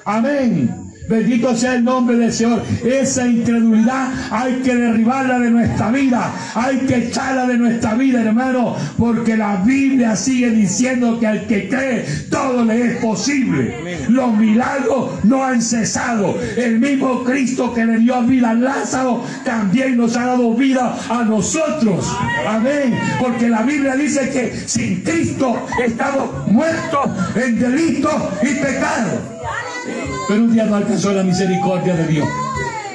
[0.05, 0.85] Amén.
[1.07, 2.63] Bendito sea el nombre del Señor.
[2.83, 6.31] Esa incredulidad hay que derribarla de nuestra vida.
[6.55, 8.75] Hay que echarla de nuestra vida, hermano.
[8.97, 14.05] Porque la Biblia sigue diciendo que al que cree todo le es posible.
[14.09, 16.37] Los milagros no han cesado.
[16.57, 21.23] El mismo Cristo que le dio vida a Lázaro también nos ha dado vida a
[21.23, 22.11] nosotros.
[22.47, 22.97] Amén.
[23.19, 29.34] Porque la Biblia dice que sin Cristo estamos muertos en delitos y pecados.
[30.27, 32.27] Pero un día nos alcanzó la misericordia de Dios.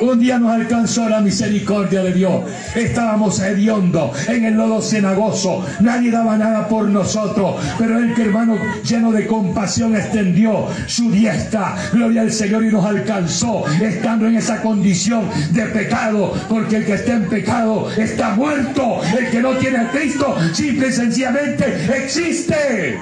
[0.01, 2.45] Un día nos alcanzó la misericordia de Dios.
[2.75, 5.63] Estábamos hediondos en el lodo cenagoso.
[5.81, 7.57] Nadie daba nada por nosotros.
[7.79, 11.77] Pero el que hermano lleno de compasión extendió su diestra.
[11.93, 16.33] Gloria al Señor y nos alcanzó estando en esa condición de pecado.
[16.49, 19.03] Porque el que está en pecado está muerto.
[19.19, 22.99] El que no tiene a Cristo simple y sencillamente existe.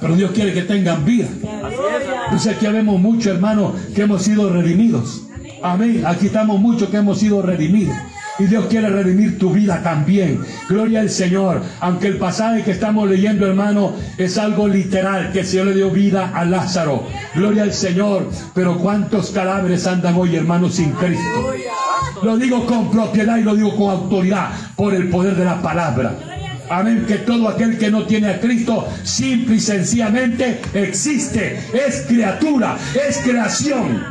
[0.00, 1.28] Pero Dios quiere que tengan vida.
[2.24, 5.22] Entonces aquí vemos muchos hermanos que hemos sido redimidos.
[5.62, 6.02] Amén.
[6.06, 7.94] Aquí estamos muchos que hemos sido redimidos.
[8.38, 10.40] Y Dios quiere redimir tu vida también.
[10.66, 11.60] Gloria al Señor.
[11.80, 15.90] Aunque el pasaje que estamos leyendo, hermano, es algo literal, que el Señor le dio
[15.90, 17.06] vida a Lázaro.
[17.34, 18.30] Gloria al Señor.
[18.54, 21.52] Pero ¿cuántos cadáveres andan hoy, hermanos, sin Cristo?
[22.22, 26.29] Lo digo con propiedad y lo digo con autoridad por el poder de la palabra.
[26.70, 32.76] Amén, que todo aquel que no tiene a Cristo simple y sencillamente existe, es criatura,
[32.94, 34.04] es creación.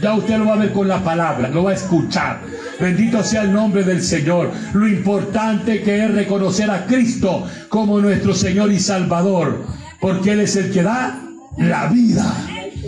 [0.00, 2.38] Ya usted lo va a ver con la palabra, lo va a escuchar.
[2.78, 4.52] Bendito sea el nombre del Señor.
[4.74, 9.66] Lo importante que es reconocer a Cristo como nuestro Señor y Salvador,
[10.00, 11.18] porque Él es el que da
[11.56, 12.32] la vida.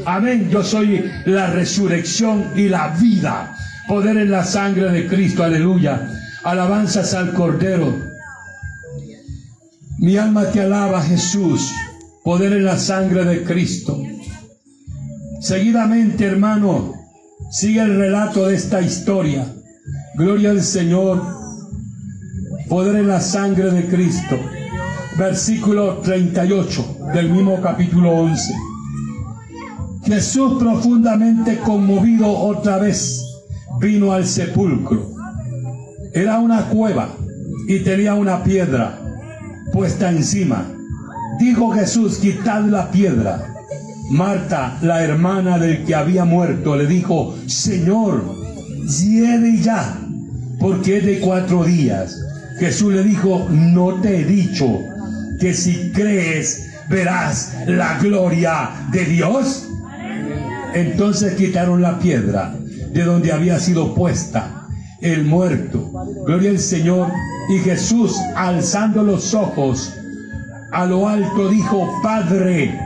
[0.06, 3.56] Amén, yo soy la resurrección y la vida.
[3.88, 6.08] Poder en la sangre de Cristo, aleluya.
[6.44, 8.09] Alabanzas al Cordero.
[10.00, 11.70] Mi alma te alaba, Jesús,
[12.24, 14.02] poder en la sangre de Cristo.
[15.42, 16.94] Seguidamente, hermano,
[17.50, 19.44] sigue el relato de esta historia.
[20.14, 21.22] Gloria al Señor,
[22.70, 24.38] poder en la sangre de Cristo.
[25.18, 28.54] Versículo 38 del mismo capítulo 11.
[30.06, 33.22] Jesús profundamente conmovido otra vez
[33.78, 35.10] vino al sepulcro.
[36.14, 37.10] Era una cueva
[37.68, 39.00] y tenía una piedra
[39.72, 40.64] puesta encima.
[41.38, 43.54] Dijo Jesús, quitad la piedra.
[44.10, 48.22] Marta, la hermana del que había muerto, le dijo, Señor,
[48.86, 49.98] lleve ya,
[50.58, 52.20] porque es de cuatro días.
[52.58, 54.80] Jesús le dijo, no te he dicho
[55.38, 59.68] que si crees verás la gloria de Dios.
[60.74, 62.54] Entonces quitaron la piedra
[62.92, 64.66] de donde había sido puesta
[65.00, 65.90] el muerto.
[66.26, 67.10] Gloria al Señor.
[67.50, 69.92] Y Jesús, alzando los ojos
[70.70, 72.78] a lo alto, dijo, Padre,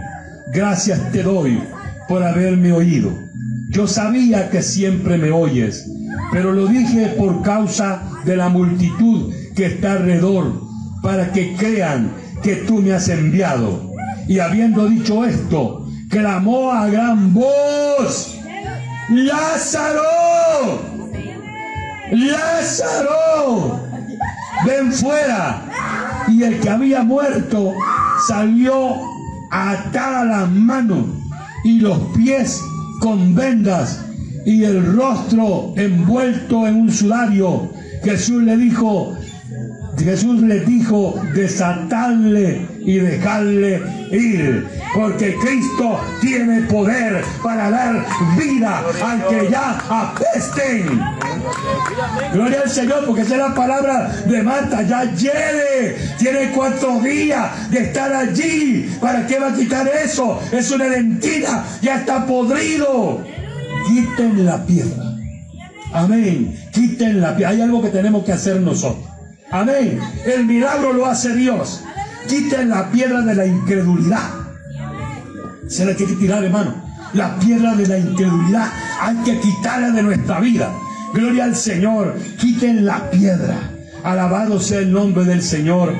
[0.54, 1.62] gracias te doy
[2.08, 3.10] por haberme oído.
[3.68, 5.86] Yo sabía que siempre me oyes,
[6.32, 10.62] pero lo dije por causa de la multitud que está alrededor,
[11.02, 13.92] para que crean que tú me has enviado.
[14.28, 18.38] Y habiendo dicho esto, clamó a gran voz,
[19.10, 20.00] Lázaro,
[22.10, 23.13] Lázaro,
[24.92, 25.62] fuera.
[26.28, 27.72] Y el que había muerto
[28.26, 28.94] salió
[29.50, 31.06] atada las manos
[31.64, 32.60] y los pies
[33.00, 34.04] con vendas
[34.46, 37.70] y el rostro envuelto en un sudario.
[38.02, 39.16] Jesús le dijo,
[39.98, 49.26] Jesús le dijo desatarle y dejarle ir, porque Cristo tiene poder para dar vida al
[49.26, 51.00] que ya apesten.
[52.32, 57.70] Gloria al Señor, porque esa es la palabra de Marta, ya lleve, tiene cuatro días
[57.70, 58.90] de estar allí.
[59.00, 60.40] ¿Para qué va a quitar eso?
[60.52, 63.24] Es una mentira, ya está podrido.
[63.86, 65.04] Quiten la piedra.
[65.92, 66.58] Amén.
[66.72, 67.50] Quiten la piedra.
[67.50, 69.04] Hay algo que tenemos que hacer nosotros.
[69.50, 70.00] Amén.
[70.26, 71.82] El milagro lo hace Dios.
[72.28, 74.30] Quiten la piedra de la incredulidad.
[75.68, 76.74] Se la que tirar, hermano.
[77.12, 78.68] La piedra de la incredulidad
[79.00, 80.72] hay que quitarla de nuestra vida.
[81.12, 82.16] Gloria al Señor.
[82.38, 83.56] Quiten la piedra.
[84.02, 85.94] Alabado sea el nombre del Señor.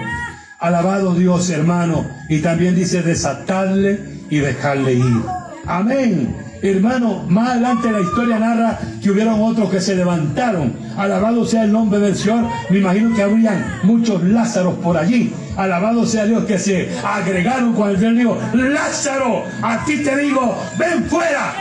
[0.58, 2.06] Alabado Dios, hermano.
[2.28, 5.22] Y también dice desatadle y dejarle ir.
[5.66, 6.34] Amén.
[6.64, 10.72] Hermano, más adelante la historia narra que hubieron otros que se levantaron.
[10.96, 12.46] Alabado sea el nombre del Señor.
[12.70, 15.30] Me imagino que habrían muchos Lázaros por allí.
[15.58, 21.04] Alabado sea Dios que se agregaron cuando el dijo, Lázaro, a ti te digo, ven
[21.04, 21.52] fuera.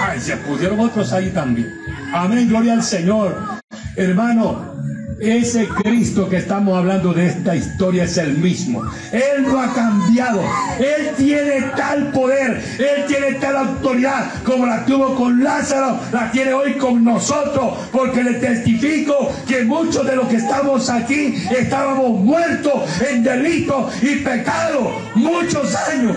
[0.00, 1.68] Ay, se pusieron otros ahí también.
[2.10, 3.36] Amén, gloria al Señor.
[3.94, 4.74] Hermano,
[5.20, 8.82] ese Cristo que estamos hablando de esta historia es el mismo.
[9.12, 10.40] Él no ha cambiado.
[10.78, 12.62] Él tiene tal poder.
[12.78, 16.00] Él tiene tal autoridad como la tuvo con Lázaro.
[16.10, 17.78] La tiene hoy con nosotros.
[17.92, 24.16] Porque le testifico que muchos de los que estamos aquí estábamos muertos en delito y
[24.16, 24.90] pecado.
[25.14, 26.16] Muchos años.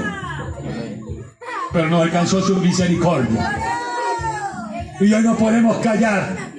[1.74, 3.58] Pero no alcanzó su misericordia.
[5.02, 6.53] Y hoy no podemos callar.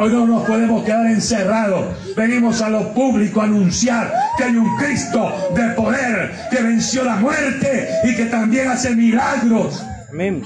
[0.00, 1.86] Hoy no nos podemos quedar encerrados.
[2.16, 7.16] Venimos a lo público a anunciar que hay un Cristo de poder que venció la
[7.16, 9.84] muerte y que también hace milagros.
[10.10, 10.42] Amén.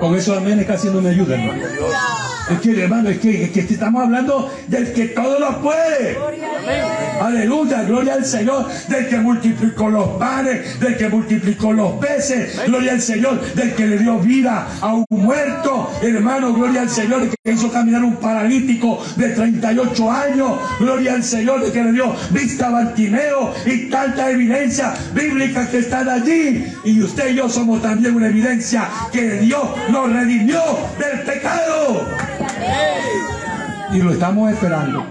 [0.00, 2.21] Con eso amén es casi no me ayuda, hermano.
[2.50, 6.18] Es que, hermano, es que, es que estamos hablando del que todo lo puede.
[7.20, 12.92] Aleluya, gloria al Señor, del que multiplicó los panes, del que multiplicó los peces, gloria
[12.92, 17.52] al Señor, del que le dio vida a un muerto, hermano, gloria al Señor, que
[17.52, 22.68] hizo caminar un paralítico de 38 años, gloria al Señor, de que le dio vista
[22.68, 26.64] a Bartimeo y tanta evidencia bíblica que están allí.
[26.84, 30.60] Y usted y yo somos también una evidencia que Dios nos redimió
[30.98, 32.06] del pecado.
[33.92, 35.04] Y lo estamos esperando.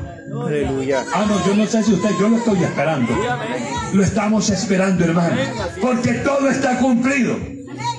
[0.47, 1.03] Aleluya.
[1.13, 3.13] Ah, no, yo no sé si usted, yo lo estoy esperando.
[3.93, 5.35] Lo estamos esperando, hermano.
[5.81, 7.37] Porque todo está cumplido.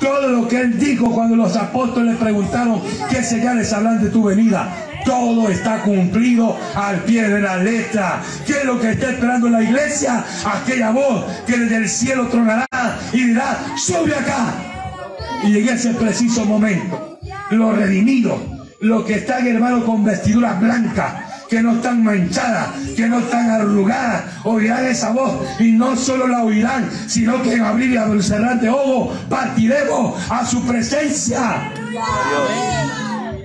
[0.01, 4.69] Todo lo que él dijo cuando los apóstoles preguntaron qué señales hablan de tu venida.
[5.05, 8.23] Todo está cumplido al pie de la letra.
[8.47, 10.25] ¿Qué es lo que está esperando la iglesia?
[10.45, 12.67] Aquella voz que desde el cielo tronará
[13.13, 14.55] y dirá, sube acá.
[15.45, 17.19] Y en ese preciso momento,
[17.51, 18.41] los redimidos,
[18.83, 21.15] los que están, hermano, con vestiduras blancas,
[21.49, 26.43] que no están manchadas, que no están arrugadas, oirán esa voz y no solo la
[26.43, 31.73] oirán, sino que en abrir y cerrar de ojos partiremos a su presencia.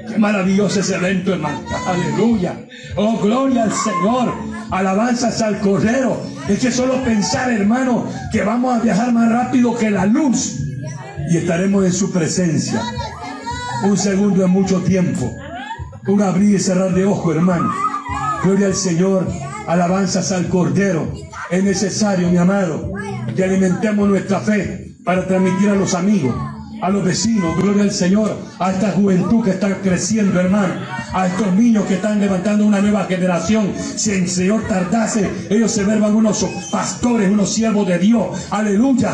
[0.09, 1.61] Qué maravilloso ese evento, hermano.
[1.85, 2.55] Aleluya.
[2.95, 4.33] Oh, gloria al Señor.
[4.71, 6.19] Alabanzas al Cordero.
[6.47, 10.61] Es que solo pensar, hermano, que vamos a viajar más rápido que la luz
[11.29, 12.81] y estaremos en su presencia.
[13.83, 15.31] Un segundo es mucho tiempo.
[16.07, 17.71] Un abrir y cerrar de ojo, hermano.
[18.43, 19.27] Gloria al Señor.
[19.67, 21.11] Alabanzas al Cordero.
[21.51, 22.91] Es necesario, mi amado,
[23.35, 26.35] que alimentemos nuestra fe para transmitir a los amigos,
[26.81, 30.73] a los vecinos, gloria al Señor, a esta juventud que está creciendo, hermano,
[31.13, 33.71] a estos niños que están levantando una nueva generación.
[33.77, 38.47] Si el Señor tardase, ellos se vuelvan unos pastores, unos siervos de Dios.
[38.49, 39.13] Aleluya.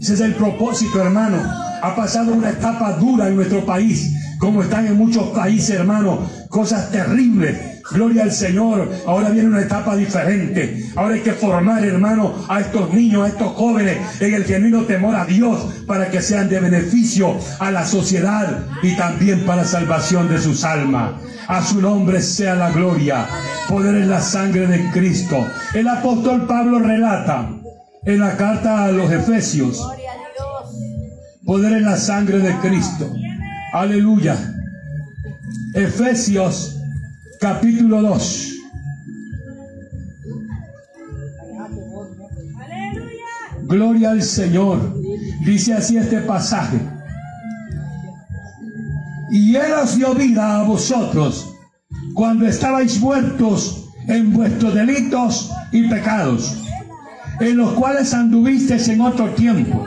[0.00, 1.67] Ese es el propósito, hermano.
[1.82, 6.28] Ha pasado una etapa dura en nuestro país, como están en muchos países, hermano.
[6.48, 7.78] Cosas terribles.
[7.90, 8.90] Gloria al Señor.
[9.06, 10.84] Ahora viene una etapa diferente.
[10.96, 15.14] Ahora hay que formar, hermano, a estos niños, a estos jóvenes en el genuino temor
[15.14, 20.28] a Dios para que sean de beneficio a la sociedad y también para la salvación
[20.28, 21.12] de sus almas.
[21.46, 23.26] A su nombre sea la gloria.
[23.68, 25.46] Poder en la sangre de Cristo.
[25.74, 27.50] El apóstol Pablo relata
[28.04, 29.82] en la carta a los Efesios.
[31.48, 33.10] Poder en la sangre de Cristo.
[33.72, 34.36] Aleluya.
[35.72, 36.76] Efesios
[37.40, 38.54] capítulo 2.
[43.62, 44.94] Gloria al Señor.
[45.46, 46.80] Dice así este pasaje.
[49.30, 51.50] Y Él os dio vida a vosotros
[52.12, 56.58] cuando estabais muertos en vuestros delitos y pecados,
[57.40, 59.86] en los cuales anduvisteis en otro tiempo,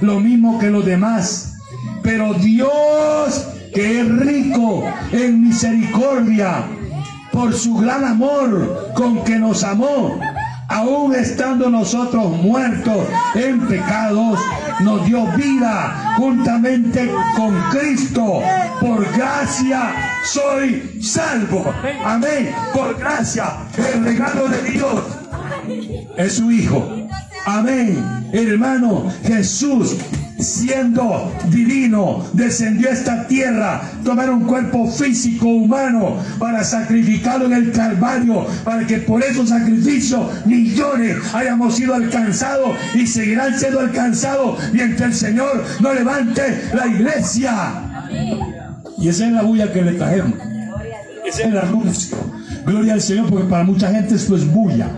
[0.00, 1.54] lo mismo que los demás.
[2.02, 6.64] Pero Dios, que es rico en misericordia,
[7.32, 10.18] por su gran amor con que nos amó,
[10.68, 14.38] aún estando nosotros muertos en pecados,
[14.80, 18.40] nos dio vida juntamente con Cristo.
[18.80, 19.92] Por gracia
[20.24, 21.72] soy salvo.
[22.04, 22.54] Amén.
[22.72, 23.52] Por gracia,
[23.94, 25.02] el regalo de Dios
[26.16, 27.08] es su Hijo.
[27.46, 27.98] Amén.
[28.32, 29.96] Hermano, Jesús
[30.42, 37.72] siendo divino, descendió a esta tierra, tomar un cuerpo físico humano para sacrificarlo en el
[37.72, 45.10] Calvario, para que por esos sacrificios millones hayamos sido alcanzados y seguirán siendo alcanzados mientras
[45.10, 46.42] el Señor no levante
[46.74, 48.08] la iglesia.
[48.98, 50.34] Y esa es la bulla que le traemos.
[51.26, 52.16] Ese es el anuncio.
[52.66, 54.88] Gloria al Señor, porque para mucha gente esto es bulla.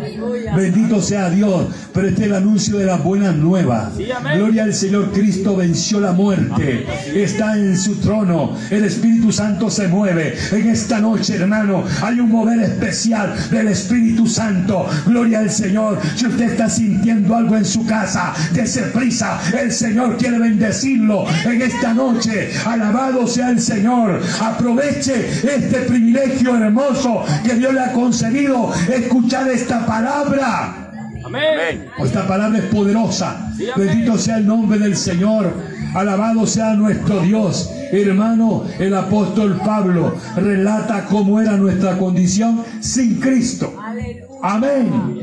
[0.56, 1.66] Bendito sea Dios.
[1.92, 3.92] Pero este es el anuncio de la buena nueva.
[4.34, 5.12] Gloria al Señor.
[5.12, 6.86] Cristo venció la muerte.
[7.14, 8.56] Está en su trono.
[8.70, 10.34] El Espíritu Santo se mueve.
[10.52, 14.86] En esta noche, hermano, hay un mover especial del Espíritu Santo.
[15.06, 15.98] Gloria al Señor.
[16.16, 19.40] Si usted está sintiendo algo en su casa, dése prisa.
[19.58, 22.50] El Señor quiere bendecirlo en esta noche.
[22.64, 24.20] Alabado sea el Señor.
[24.40, 30.31] Aproveche este privilegio hermoso que Dios le ha concedido escuchar esta palabra.
[31.24, 31.88] Amén.
[31.98, 33.52] Esta palabra es poderosa.
[33.76, 35.52] Bendito sea el nombre del Señor.
[35.94, 37.70] Alabado sea nuestro Dios.
[37.92, 43.74] Hermano, el apóstol Pablo relata cómo era nuestra condición sin Cristo.
[44.42, 45.20] Amén.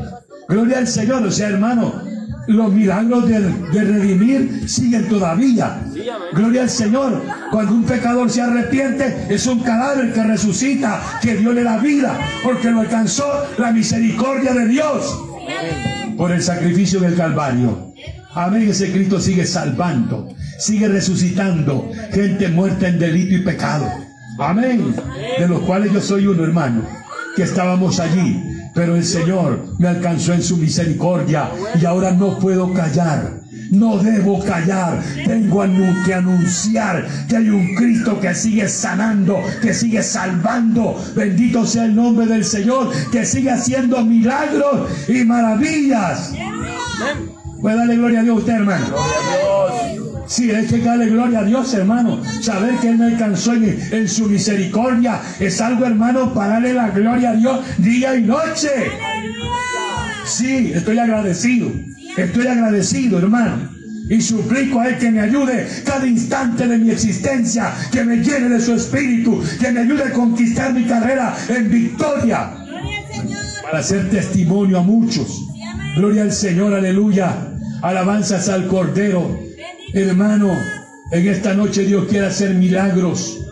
[0.47, 1.23] Gloria al Señor.
[1.23, 2.01] O sea, hermano,
[2.49, 5.81] los milagros de, redimir siguen todavía.
[6.33, 7.21] Gloria al Señor.
[7.51, 12.17] Cuando un pecador se arrepiente, es un cadáver que resucita, que Dios le da vida,
[12.43, 13.25] porque lo alcanzó
[13.57, 15.25] la misericordia de Dios
[16.17, 17.93] por el sacrificio del Calvario.
[18.33, 18.67] Amén.
[18.67, 20.27] Ese Cristo sigue salvando,
[20.57, 23.87] sigue resucitando gente muerta en delito y pecado.
[24.39, 24.95] Amén.
[25.37, 26.81] De los cuales yo soy uno, hermano,
[27.35, 31.49] que estábamos allí pero el Señor me alcanzó en su misericordia
[31.79, 33.39] y ahora no puedo callar.
[33.71, 35.01] No debo callar.
[35.25, 35.63] Tengo
[36.05, 40.95] que anunciar que hay un Cristo que sigue sanando, que sigue salvando.
[41.15, 46.33] Bendito sea el nombre del Señor, que sigue haciendo milagros y maravillas.
[47.61, 48.95] Puede darle gloria a Dios usted, hermano.
[50.29, 52.21] Sí, hay que darle gloria a Dios, hermano.
[52.41, 57.31] Saber que Él me alcanzó en, su misericordia es algo, hermano, para darle la gloria
[57.31, 58.69] a Dios día y noche.
[60.25, 61.71] Sí, estoy agradecido.
[62.15, 63.71] Estoy agradecido, hermano.
[64.07, 68.49] Y suplico a Él que me ayude cada instante de mi existencia, que me llene
[68.49, 72.51] de su espíritu, que me ayude a conquistar mi carrera en victoria.
[73.63, 75.43] Para hacer testimonio a muchos.
[75.95, 77.35] Gloria al Señor, aleluya.
[77.81, 79.48] Alabanzas al Cordero.
[79.93, 80.51] Hermano,
[81.11, 83.45] en esta noche Dios quiere hacer milagros.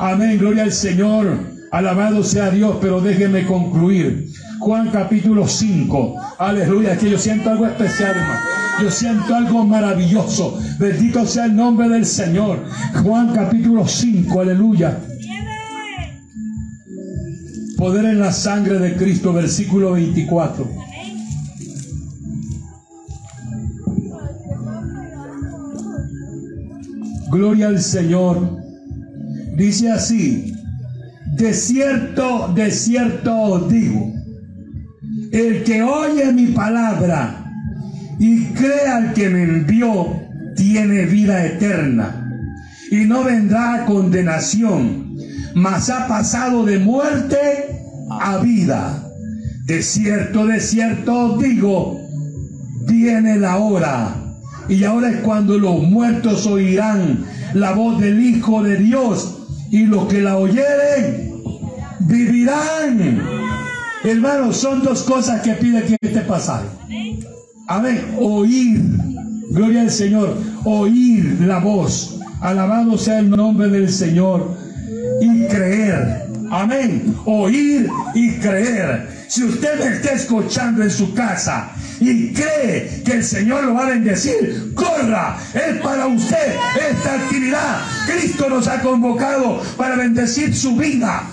[0.00, 1.38] Amén, gloria al Señor.
[1.70, 4.28] Alabado sea Dios, pero déjeme concluir.
[4.58, 6.14] Juan capítulo 5.
[6.38, 8.40] Aleluya, que yo siento algo especial, hermano.
[8.82, 10.60] Yo siento algo maravilloso.
[10.78, 12.64] Bendito sea el nombre del Señor.
[13.02, 14.98] Juan capítulo 5, aleluya.
[17.76, 20.87] Poder en la sangre de Cristo, versículo 24.
[27.30, 28.58] Gloria al Señor.
[29.56, 30.54] Dice así,
[31.36, 34.12] de cierto, de cierto os digo,
[35.32, 37.44] el que oye mi palabra
[38.18, 40.06] y crea al que me envió,
[40.56, 42.24] tiene vida eterna
[42.90, 45.16] y no vendrá a condenación,
[45.54, 47.36] mas ha pasado de muerte
[48.10, 49.04] a vida.
[49.66, 52.00] De cierto, de cierto os digo,
[52.86, 54.27] viene la hora
[54.68, 59.38] y ahora es cuando los muertos oirán la voz del Hijo de Dios
[59.70, 61.32] y los que la oyeren
[62.00, 63.22] vivirán.
[64.04, 66.66] Hermanos, son dos cosas que pide que este pasaje.
[67.66, 68.02] Amén.
[68.18, 68.82] Oír.
[69.50, 70.36] Gloria al Señor.
[70.64, 72.20] Oír la voz.
[72.40, 74.56] Alabado sea el nombre del Señor.
[75.20, 76.28] Y creer.
[76.50, 77.14] Amén.
[77.24, 79.17] Oír y creer.
[79.28, 81.70] Si usted me está escuchando en su casa
[82.00, 85.36] y cree que el Señor lo va a bendecir, corra.
[85.52, 86.56] Es para usted
[86.90, 87.82] esta actividad.
[88.06, 91.24] Cristo nos ha convocado para bendecir su vida.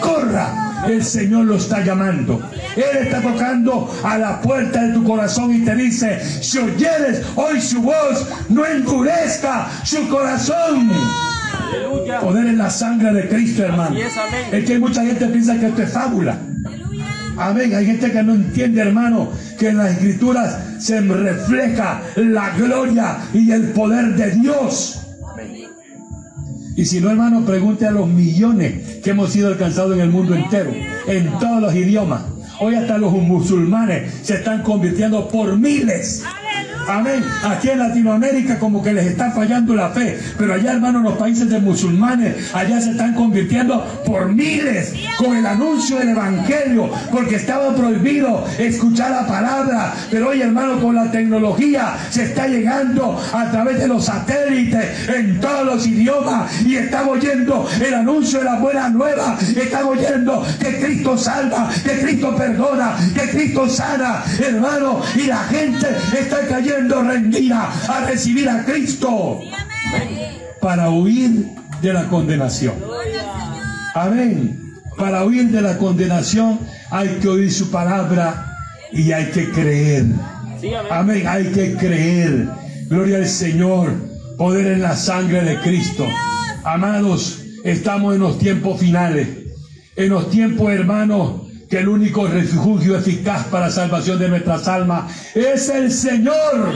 [0.00, 0.82] Corra.
[0.88, 2.42] El Señor lo está llamando.
[2.76, 7.60] Él está tocando a la puerta de tu corazón y te dice, si oyeres hoy
[7.60, 10.90] su voz, no endurezca su corazón.
[12.20, 13.96] Poder en la sangre de Cristo, hermano.
[14.52, 16.38] Es que hay mucha gente que piensa que esto es fábula.
[17.36, 17.74] Amén.
[17.74, 23.50] Hay gente que no entiende, hermano, que en las escrituras se refleja la gloria y
[23.50, 25.00] el poder de Dios.
[26.76, 30.34] Y si no, hermano, pregunte a los millones que hemos sido alcanzados en el mundo
[30.34, 30.72] entero,
[31.06, 32.22] en todos los idiomas.
[32.60, 36.24] Hoy hasta los musulmanes se están convirtiendo por miles.
[36.88, 37.24] Amén.
[37.42, 40.18] Aquí en Latinoamérica como que les está fallando la fe.
[40.38, 45.46] Pero allá, hermano, los países de musulmanes, allá se están convirtiendo por miles con el
[45.46, 46.90] anuncio del Evangelio.
[47.10, 49.94] Porque estaba prohibido escuchar la palabra.
[50.10, 55.40] Pero hoy, hermano, con la tecnología se está llegando a través de los satélites en
[55.40, 56.60] todos los idiomas.
[56.62, 59.38] Y estamos oyendo el anuncio de la buena nueva.
[59.40, 65.00] Estamos oyendo que Cristo salva, que Cristo perdona, que Cristo sana, hermano.
[65.14, 65.86] Y la gente
[66.18, 69.40] está cayendo rendida a recibir a Cristo
[70.60, 71.48] para huir
[71.82, 72.74] de la condenación.
[73.94, 74.72] Amén.
[74.96, 76.58] Para huir de la condenación
[76.90, 78.58] hay que oír su palabra
[78.92, 80.06] y hay que creer.
[80.90, 81.26] Amén.
[81.26, 82.48] Hay que creer.
[82.88, 83.92] Gloria al Señor.
[84.38, 86.04] Poder en la sangre de Cristo.
[86.64, 89.28] Amados, estamos en los tiempos finales.
[89.94, 95.12] En los tiempos, hermanos, que el único refugio eficaz para la salvación de nuestras almas
[95.34, 96.72] es el Señor.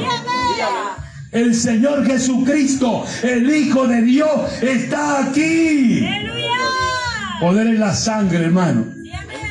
[1.31, 6.09] El Señor Jesucristo, el Hijo de Dios, está aquí.
[7.41, 8.87] Poder en la sangre, hermano.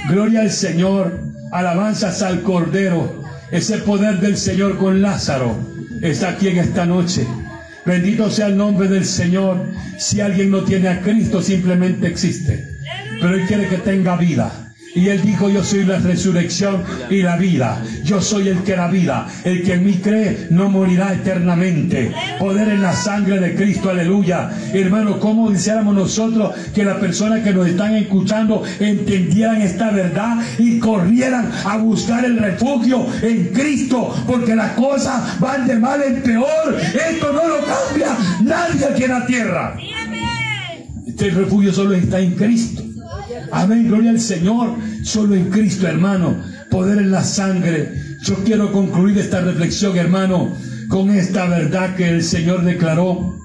[0.10, 1.20] Gloria al Señor.
[1.52, 3.24] Alabanzas al Cordero.
[3.52, 5.56] Ese poder del Señor con Lázaro
[6.02, 7.26] está aquí en esta noche.
[7.86, 9.66] Bendito sea el nombre del Señor.
[9.98, 12.68] Si alguien no tiene a Cristo, simplemente existe.
[13.22, 14.67] Pero Él quiere que tenga vida.
[14.96, 17.84] Y él dijo, yo soy la resurrección y la vida.
[18.04, 19.28] Yo soy el que da vida.
[19.44, 22.12] El que en mí cree no morirá eternamente.
[22.40, 24.50] Poder en la sangre de Cristo, aleluya.
[24.74, 30.80] Hermano, ¿cómo deseáramos nosotros que las personas que nos están escuchando entendieran esta verdad y
[30.80, 34.16] corrieran a buscar el refugio en Cristo?
[34.26, 36.76] Porque las cosas van de mal en peor.
[36.80, 39.78] Esto no lo cambia nadie aquí en la tierra.
[41.06, 42.87] Este refugio solo está en Cristo.
[43.52, 44.76] Amén, gloria al Señor.
[45.04, 46.36] Solo en Cristo, hermano.
[46.70, 47.92] Poder en la sangre.
[48.24, 50.52] Yo quiero concluir esta reflexión, hermano,
[50.90, 53.36] con esta verdad que el Señor declaró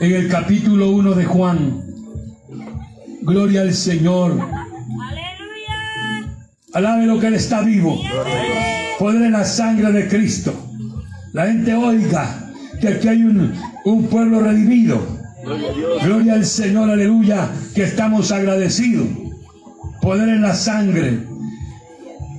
[0.00, 1.82] en el capítulo 1 de Juan.
[3.22, 4.38] Gloria al Señor.
[6.72, 8.00] Alabe lo que Él está vivo.
[8.98, 10.54] Poder en la sangre de Cristo.
[11.32, 13.52] La gente oiga que aquí hay un,
[13.84, 15.00] un pueblo redimido.
[16.04, 19.21] Gloria al Señor, aleluya, que estamos agradecidos
[20.02, 21.20] poder en la sangre.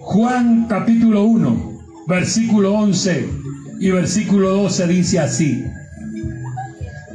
[0.01, 3.29] Juan capítulo 1, versículo 11
[3.79, 5.65] y versículo 12 dice así.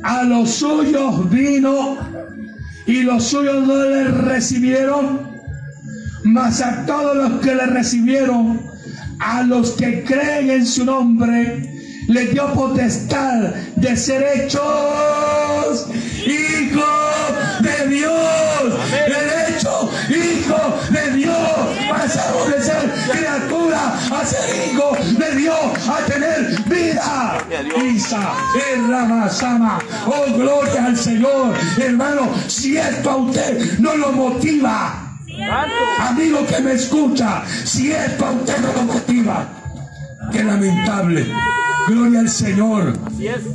[0.02, 1.98] A los suyos vino
[2.86, 5.20] y los suyos no le recibieron,
[6.24, 8.62] mas a todos los que le recibieron,
[9.20, 11.78] a los que creen en su nombre,
[12.08, 15.88] le dio potestad de ser hechos
[16.26, 18.97] hijos de Dios.
[20.08, 21.36] Hijo de Dios.
[21.88, 27.38] Pasamos de ser criatura a ser hijo de Dios, a tener vida.
[27.84, 28.34] Isa,
[28.72, 29.78] el Ramasama.
[30.06, 31.54] Oh, gloria al Señor.
[31.78, 35.04] Hermano, si esto a usted no lo motiva.
[36.00, 39.48] Amigo que me escucha, si esto a usted no lo motiva,
[40.32, 41.26] qué lamentable.
[41.86, 42.98] Gloria al Señor.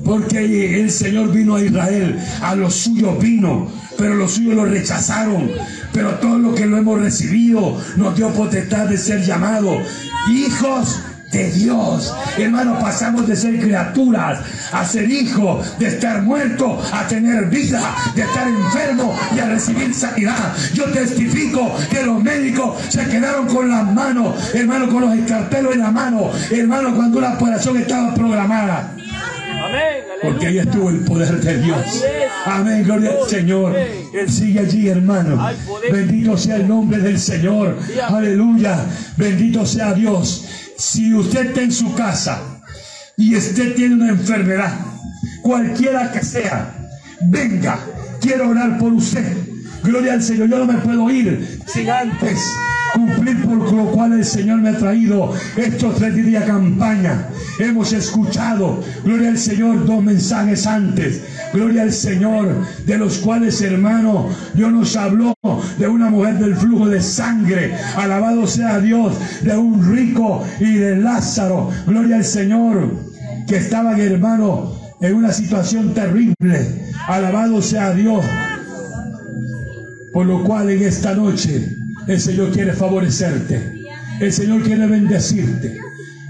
[0.03, 5.51] Porque el Señor vino a Israel, a los suyos vino, pero los suyos lo rechazaron.
[5.91, 9.83] Pero todo lo que lo hemos recibido nos dio potestad de ser llamados
[10.31, 10.99] hijos
[11.33, 12.13] de Dios.
[12.37, 14.39] Hermano, pasamos de ser criaturas
[14.71, 17.81] a ser hijos, de estar muerto a tener vida,
[18.15, 20.55] de estar enfermo y a recibir sanidad.
[20.73, 25.79] Yo testifico que los médicos se quedaron con las manos, hermano, con los escarpelos en
[25.79, 28.93] la mano, hermano, cuando la operación estaba programada.
[30.21, 32.03] Porque ahí estuvo el poder de Dios.
[32.45, 33.75] Amén, gloria al Señor.
[33.75, 35.49] Él sigue allí, hermano.
[35.91, 37.77] Bendito sea el nombre del Señor.
[38.07, 38.85] Aleluya.
[39.17, 40.45] Bendito sea Dios.
[40.77, 42.61] Si usted está en su casa
[43.17, 44.73] y usted tiene una enfermedad,
[45.41, 46.73] cualquiera que sea,
[47.21, 47.79] venga,
[48.21, 49.37] quiero orar por usted.
[49.83, 50.49] Gloria al Señor.
[50.49, 52.39] Yo no me puedo ir sin antes
[52.93, 57.27] cumplir por lo cual el Señor me ha traído estos tres días de campaña.
[57.59, 61.23] Hemos escuchado, gloria al Señor, dos mensajes antes.
[61.53, 65.35] Gloria al Señor, de los cuales, hermano, Dios nos habló
[65.77, 67.75] de una mujer del flujo de sangre.
[67.95, 71.69] Alabado sea Dios, de un rico y de Lázaro.
[71.85, 72.89] Gloria al Señor,
[73.47, 76.91] que estaban, hermano, en una situación terrible.
[77.07, 78.23] Alabado sea Dios.
[80.11, 83.81] Por lo cual en esta noche el Señor quiere favorecerte.
[84.19, 85.77] El Señor quiere bendecirte.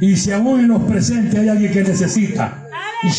[0.01, 2.67] Y si aún en los presentes hay alguien que necesita,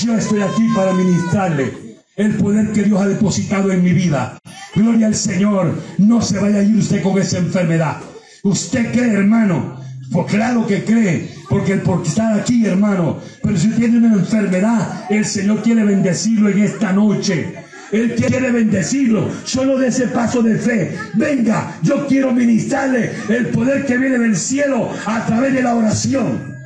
[0.02, 1.72] yo estoy aquí para ministrarle
[2.16, 4.38] el poder que Dios ha depositado en mi vida.
[4.74, 5.74] Gloria al Señor.
[5.98, 7.98] No se vaya a ir usted con esa enfermedad.
[8.42, 9.82] Usted cree, hermano,
[10.12, 13.18] Pues claro que cree, porque porque está aquí, hermano.
[13.42, 17.63] Pero si tiene una enfermedad, el Señor quiere bendecirlo en esta noche.
[17.94, 19.30] Él quiere bendecirlo.
[19.44, 20.96] Solo de ese paso de fe.
[21.14, 26.56] Venga, yo quiero ministrarle el poder que viene del cielo a través de la oración.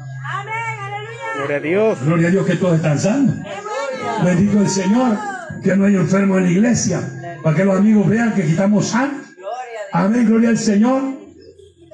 [1.37, 1.99] Gloria a Dios.
[2.03, 3.35] Gloria a Dios que todos están sanos.
[4.25, 5.19] Bendito el Señor,
[5.63, 7.03] que no hay enfermo en la iglesia.
[7.43, 9.27] Para que los amigos vean que quitamos sanos.
[9.93, 11.03] Amén, gloria al Señor.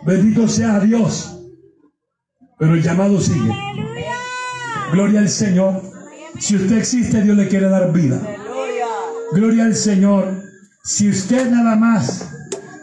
[0.07, 1.41] Bendito sea Dios.
[2.57, 3.53] Pero el llamado sigue.
[4.93, 5.83] Gloria al Señor.
[6.39, 8.21] Si usted existe, Dios le quiere dar vida.
[9.33, 10.43] Gloria al Señor.
[10.83, 12.29] Si usted nada más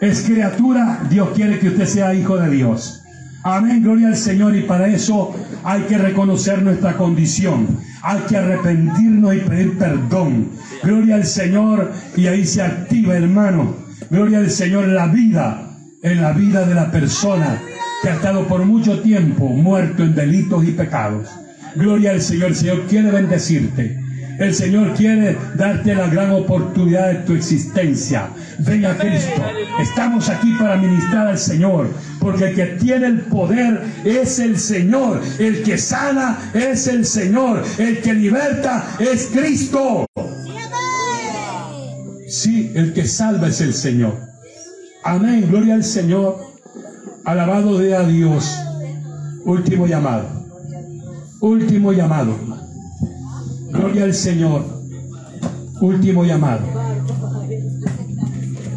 [0.02, 3.04] es criatura, Dios quiere que usted sea hijo de Dios.
[3.44, 4.56] Amén, gloria al Señor.
[4.56, 7.68] Y para eso hay que reconocer nuestra condición.
[8.04, 10.50] Hay que arrepentirnos y pedir perdón.
[10.84, 11.92] Gloria al Señor.
[12.16, 13.76] Y ahí se activa, hermano.
[14.10, 15.70] Gloria al Señor en la vida,
[16.02, 17.62] en la vida de la persona
[18.02, 21.30] que ha estado por mucho tiempo muerto en delitos y pecados.
[21.76, 22.50] Gloria al Señor.
[22.50, 24.01] El Señor quiere bendecirte.
[24.42, 28.28] El Señor quiere darte la gran oportunidad de tu existencia.
[28.58, 29.40] Ven a Cristo.
[29.80, 31.88] Estamos aquí para ministrar al Señor.
[32.20, 35.22] Porque el que tiene el poder es el Señor.
[35.38, 37.64] El que sana es el Señor.
[37.78, 40.08] El que liberta es Cristo.
[42.28, 44.18] Sí, el que salva es el Señor.
[45.04, 45.46] Amén.
[45.52, 46.38] Gloria al Señor.
[47.26, 48.52] Alabado de a Dios.
[49.46, 50.26] Último llamado.
[51.42, 52.51] Último llamado.
[53.72, 54.64] Gloria al Señor.
[55.80, 56.62] Último llamado.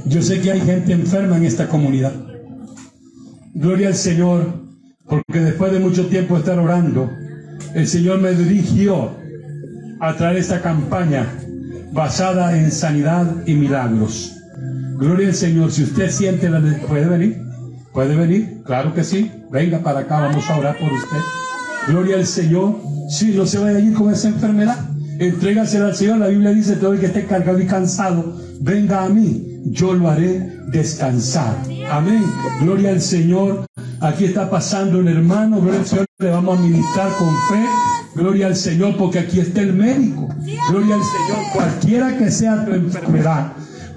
[0.06, 2.12] Yo sé que hay gente enferma en esta comunidad.
[3.54, 4.54] Gloria al Señor,
[5.06, 7.10] porque después de mucho tiempo estar orando,
[7.74, 9.10] el Señor me dirigió
[10.00, 11.26] a traer esta campaña
[11.92, 14.36] basada en sanidad y milagros.
[14.98, 15.72] Gloria al Señor.
[15.72, 16.60] Si usted siente la...
[16.86, 17.42] ¿Puede venir?
[17.92, 18.62] ¿Puede venir?
[18.64, 19.30] Claro que sí.
[19.50, 21.43] Venga para acá, vamos a orar por usted.
[21.86, 22.80] Gloria al Señor.
[23.08, 24.78] Si no se vaya a ir con esa enfermedad,
[25.18, 26.18] entrégasela al Señor.
[26.18, 30.08] La Biblia dice, todo el que esté cargado y cansado, venga a mí, yo lo
[30.08, 31.56] haré descansar.
[31.90, 32.24] Amén.
[32.62, 33.66] Gloria al Señor.
[34.00, 37.64] Aquí está pasando un hermano, gloria al Señor, le vamos a ministrar con fe.
[38.14, 40.28] Gloria al Señor, porque aquí está el médico.
[40.70, 43.52] Gloria al Señor, cualquiera que sea tu enfermedad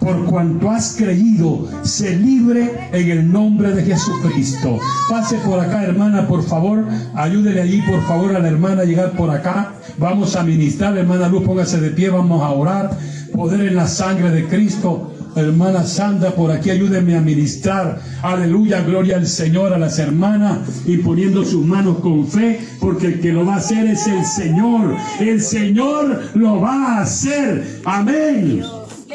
[0.07, 4.79] por cuanto has creído, se libre en el nombre de Jesucristo.
[5.09, 6.85] Pase por acá, hermana, por favor.
[7.13, 9.73] Ayúdele allí, por favor, a la hermana a llegar por acá.
[9.97, 12.97] Vamos a ministrar, hermana Luz, póngase de pie, vamos a orar.
[13.33, 15.13] Poder en la sangre de Cristo.
[15.35, 17.99] Hermana Sandra, por aquí ayúdenme a ministrar.
[18.23, 23.19] Aleluya, gloria al Señor, a las hermanas, y poniendo sus manos con fe, porque el
[23.19, 24.95] que lo va a hacer es el Señor.
[25.19, 27.81] El Señor lo va a hacer.
[27.85, 28.63] Amén.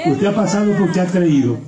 [0.07, 1.59] Usted ha pasado porque ha creído.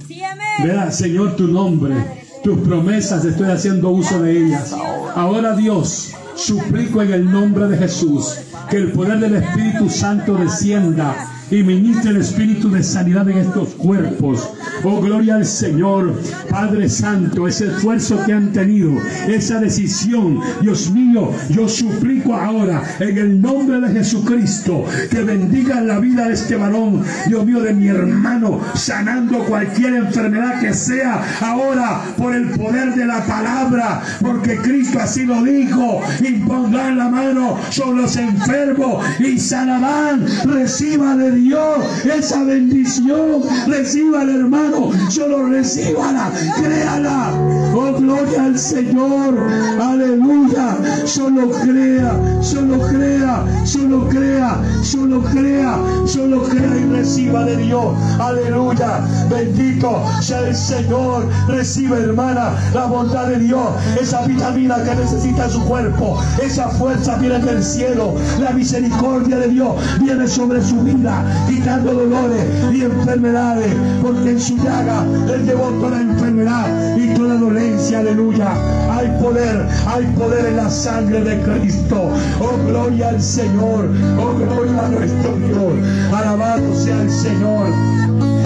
[0.63, 1.95] Vea, Señor, tu nombre,
[2.43, 4.75] tus promesas, estoy haciendo uso de ellas.
[5.15, 8.37] Ahora Dios, suplico en el nombre de Jesús
[8.71, 11.15] que el poder del Espíritu Santo descienda
[11.55, 14.51] y ministre el espíritu de sanidad en estos cuerpos.
[14.83, 18.93] Oh, gloria al Señor, Padre Santo, ese esfuerzo que han tenido,
[19.29, 26.01] esa decisión, Dios mío, yo suplico ahora en el nombre de Jesucristo que bendiga la
[26.01, 32.03] vida de este varón, Dios mío, de mi hermano, sanando cualquier enfermedad que sea ahora
[32.19, 38.03] por el poder de la palabra, porque Cristo así lo dijo, impondrán la mano sobre
[38.03, 47.33] los enfermos y sanarán, reciba de Dios esa bendición, reciba el hermano, solo recíbala, créala.
[47.75, 49.37] Oh, gloria al Señor,
[49.81, 50.77] aleluya.
[51.05, 59.01] Solo crea, solo crea, solo crea, solo crea, solo crea y reciba de Dios, aleluya.
[59.29, 63.69] Bendito sea el Señor, recibe hermana la bondad de Dios,
[64.01, 69.75] esa vitamina que necesita su cuerpo, esa fuerza viene del cielo, la misericordia de Dios
[70.01, 76.01] viene sobre su vida, quitando dolores y enfermedades, porque en su llaga él llevó toda
[76.01, 78.53] enfermedad y toda dolencia, aleluya.
[78.91, 82.11] Hay poder, hay poder en la sangre de Cristo.
[82.41, 86.15] Oh, gloria al Señor, oh, gloria a nuestro Dios.
[86.15, 87.69] Alabado sea el Señor.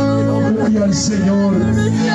[0.01, 1.55] Oh, gloria al Señor.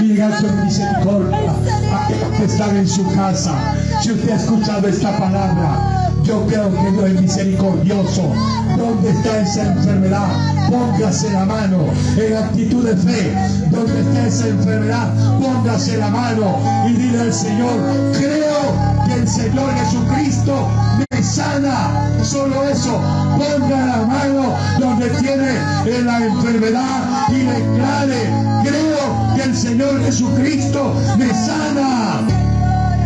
[0.02, 1.52] Y llega tu misericordia
[1.92, 3.76] a aquellos que están en su casa.
[4.02, 8.32] Si usted ha escuchado esta palabra, yo creo que Dios es misericordioso.
[8.78, 10.28] ¿Dónde está esa enfermedad?
[10.70, 11.86] Póngase la mano
[12.18, 13.34] en actitud de fe.
[13.70, 15.14] ¿Dónde está esa enfermedad?
[15.40, 16.58] Póngase la mano
[16.88, 17.76] y dile al Señor,
[18.18, 18.74] creo
[19.06, 20.68] que el Señor Jesucristo
[21.12, 22.10] me sana.
[22.24, 23.00] Solo eso,
[23.38, 28.30] ponga la mano donde tiene la enfermedad y declare,
[28.64, 32.22] creo que el Señor Jesucristo me sana.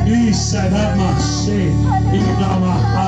[0.05, 1.73] Y será más, y
[2.39, 3.06] nada más.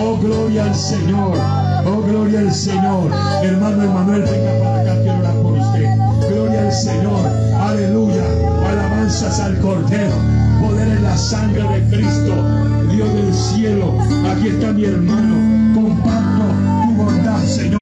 [0.00, 1.36] Oh, gloria al Señor.
[1.84, 3.10] Oh, gloria al Señor.
[3.42, 5.86] Hermano Emanuel, venga para acá, quiero orar por usted.
[6.30, 7.26] Gloria al Señor.
[7.60, 8.24] Aleluya.
[8.68, 10.14] Alabanzas al Cordero.
[10.60, 12.34] Poder en la sangre de Cristo.
[12.92, 13.94] Dios del cielo.
[14.30, 15.74] Aquí está mi hermano.
[15.74, 16.44] Comparto
[16.86, 17.77] tu bondad, Señor.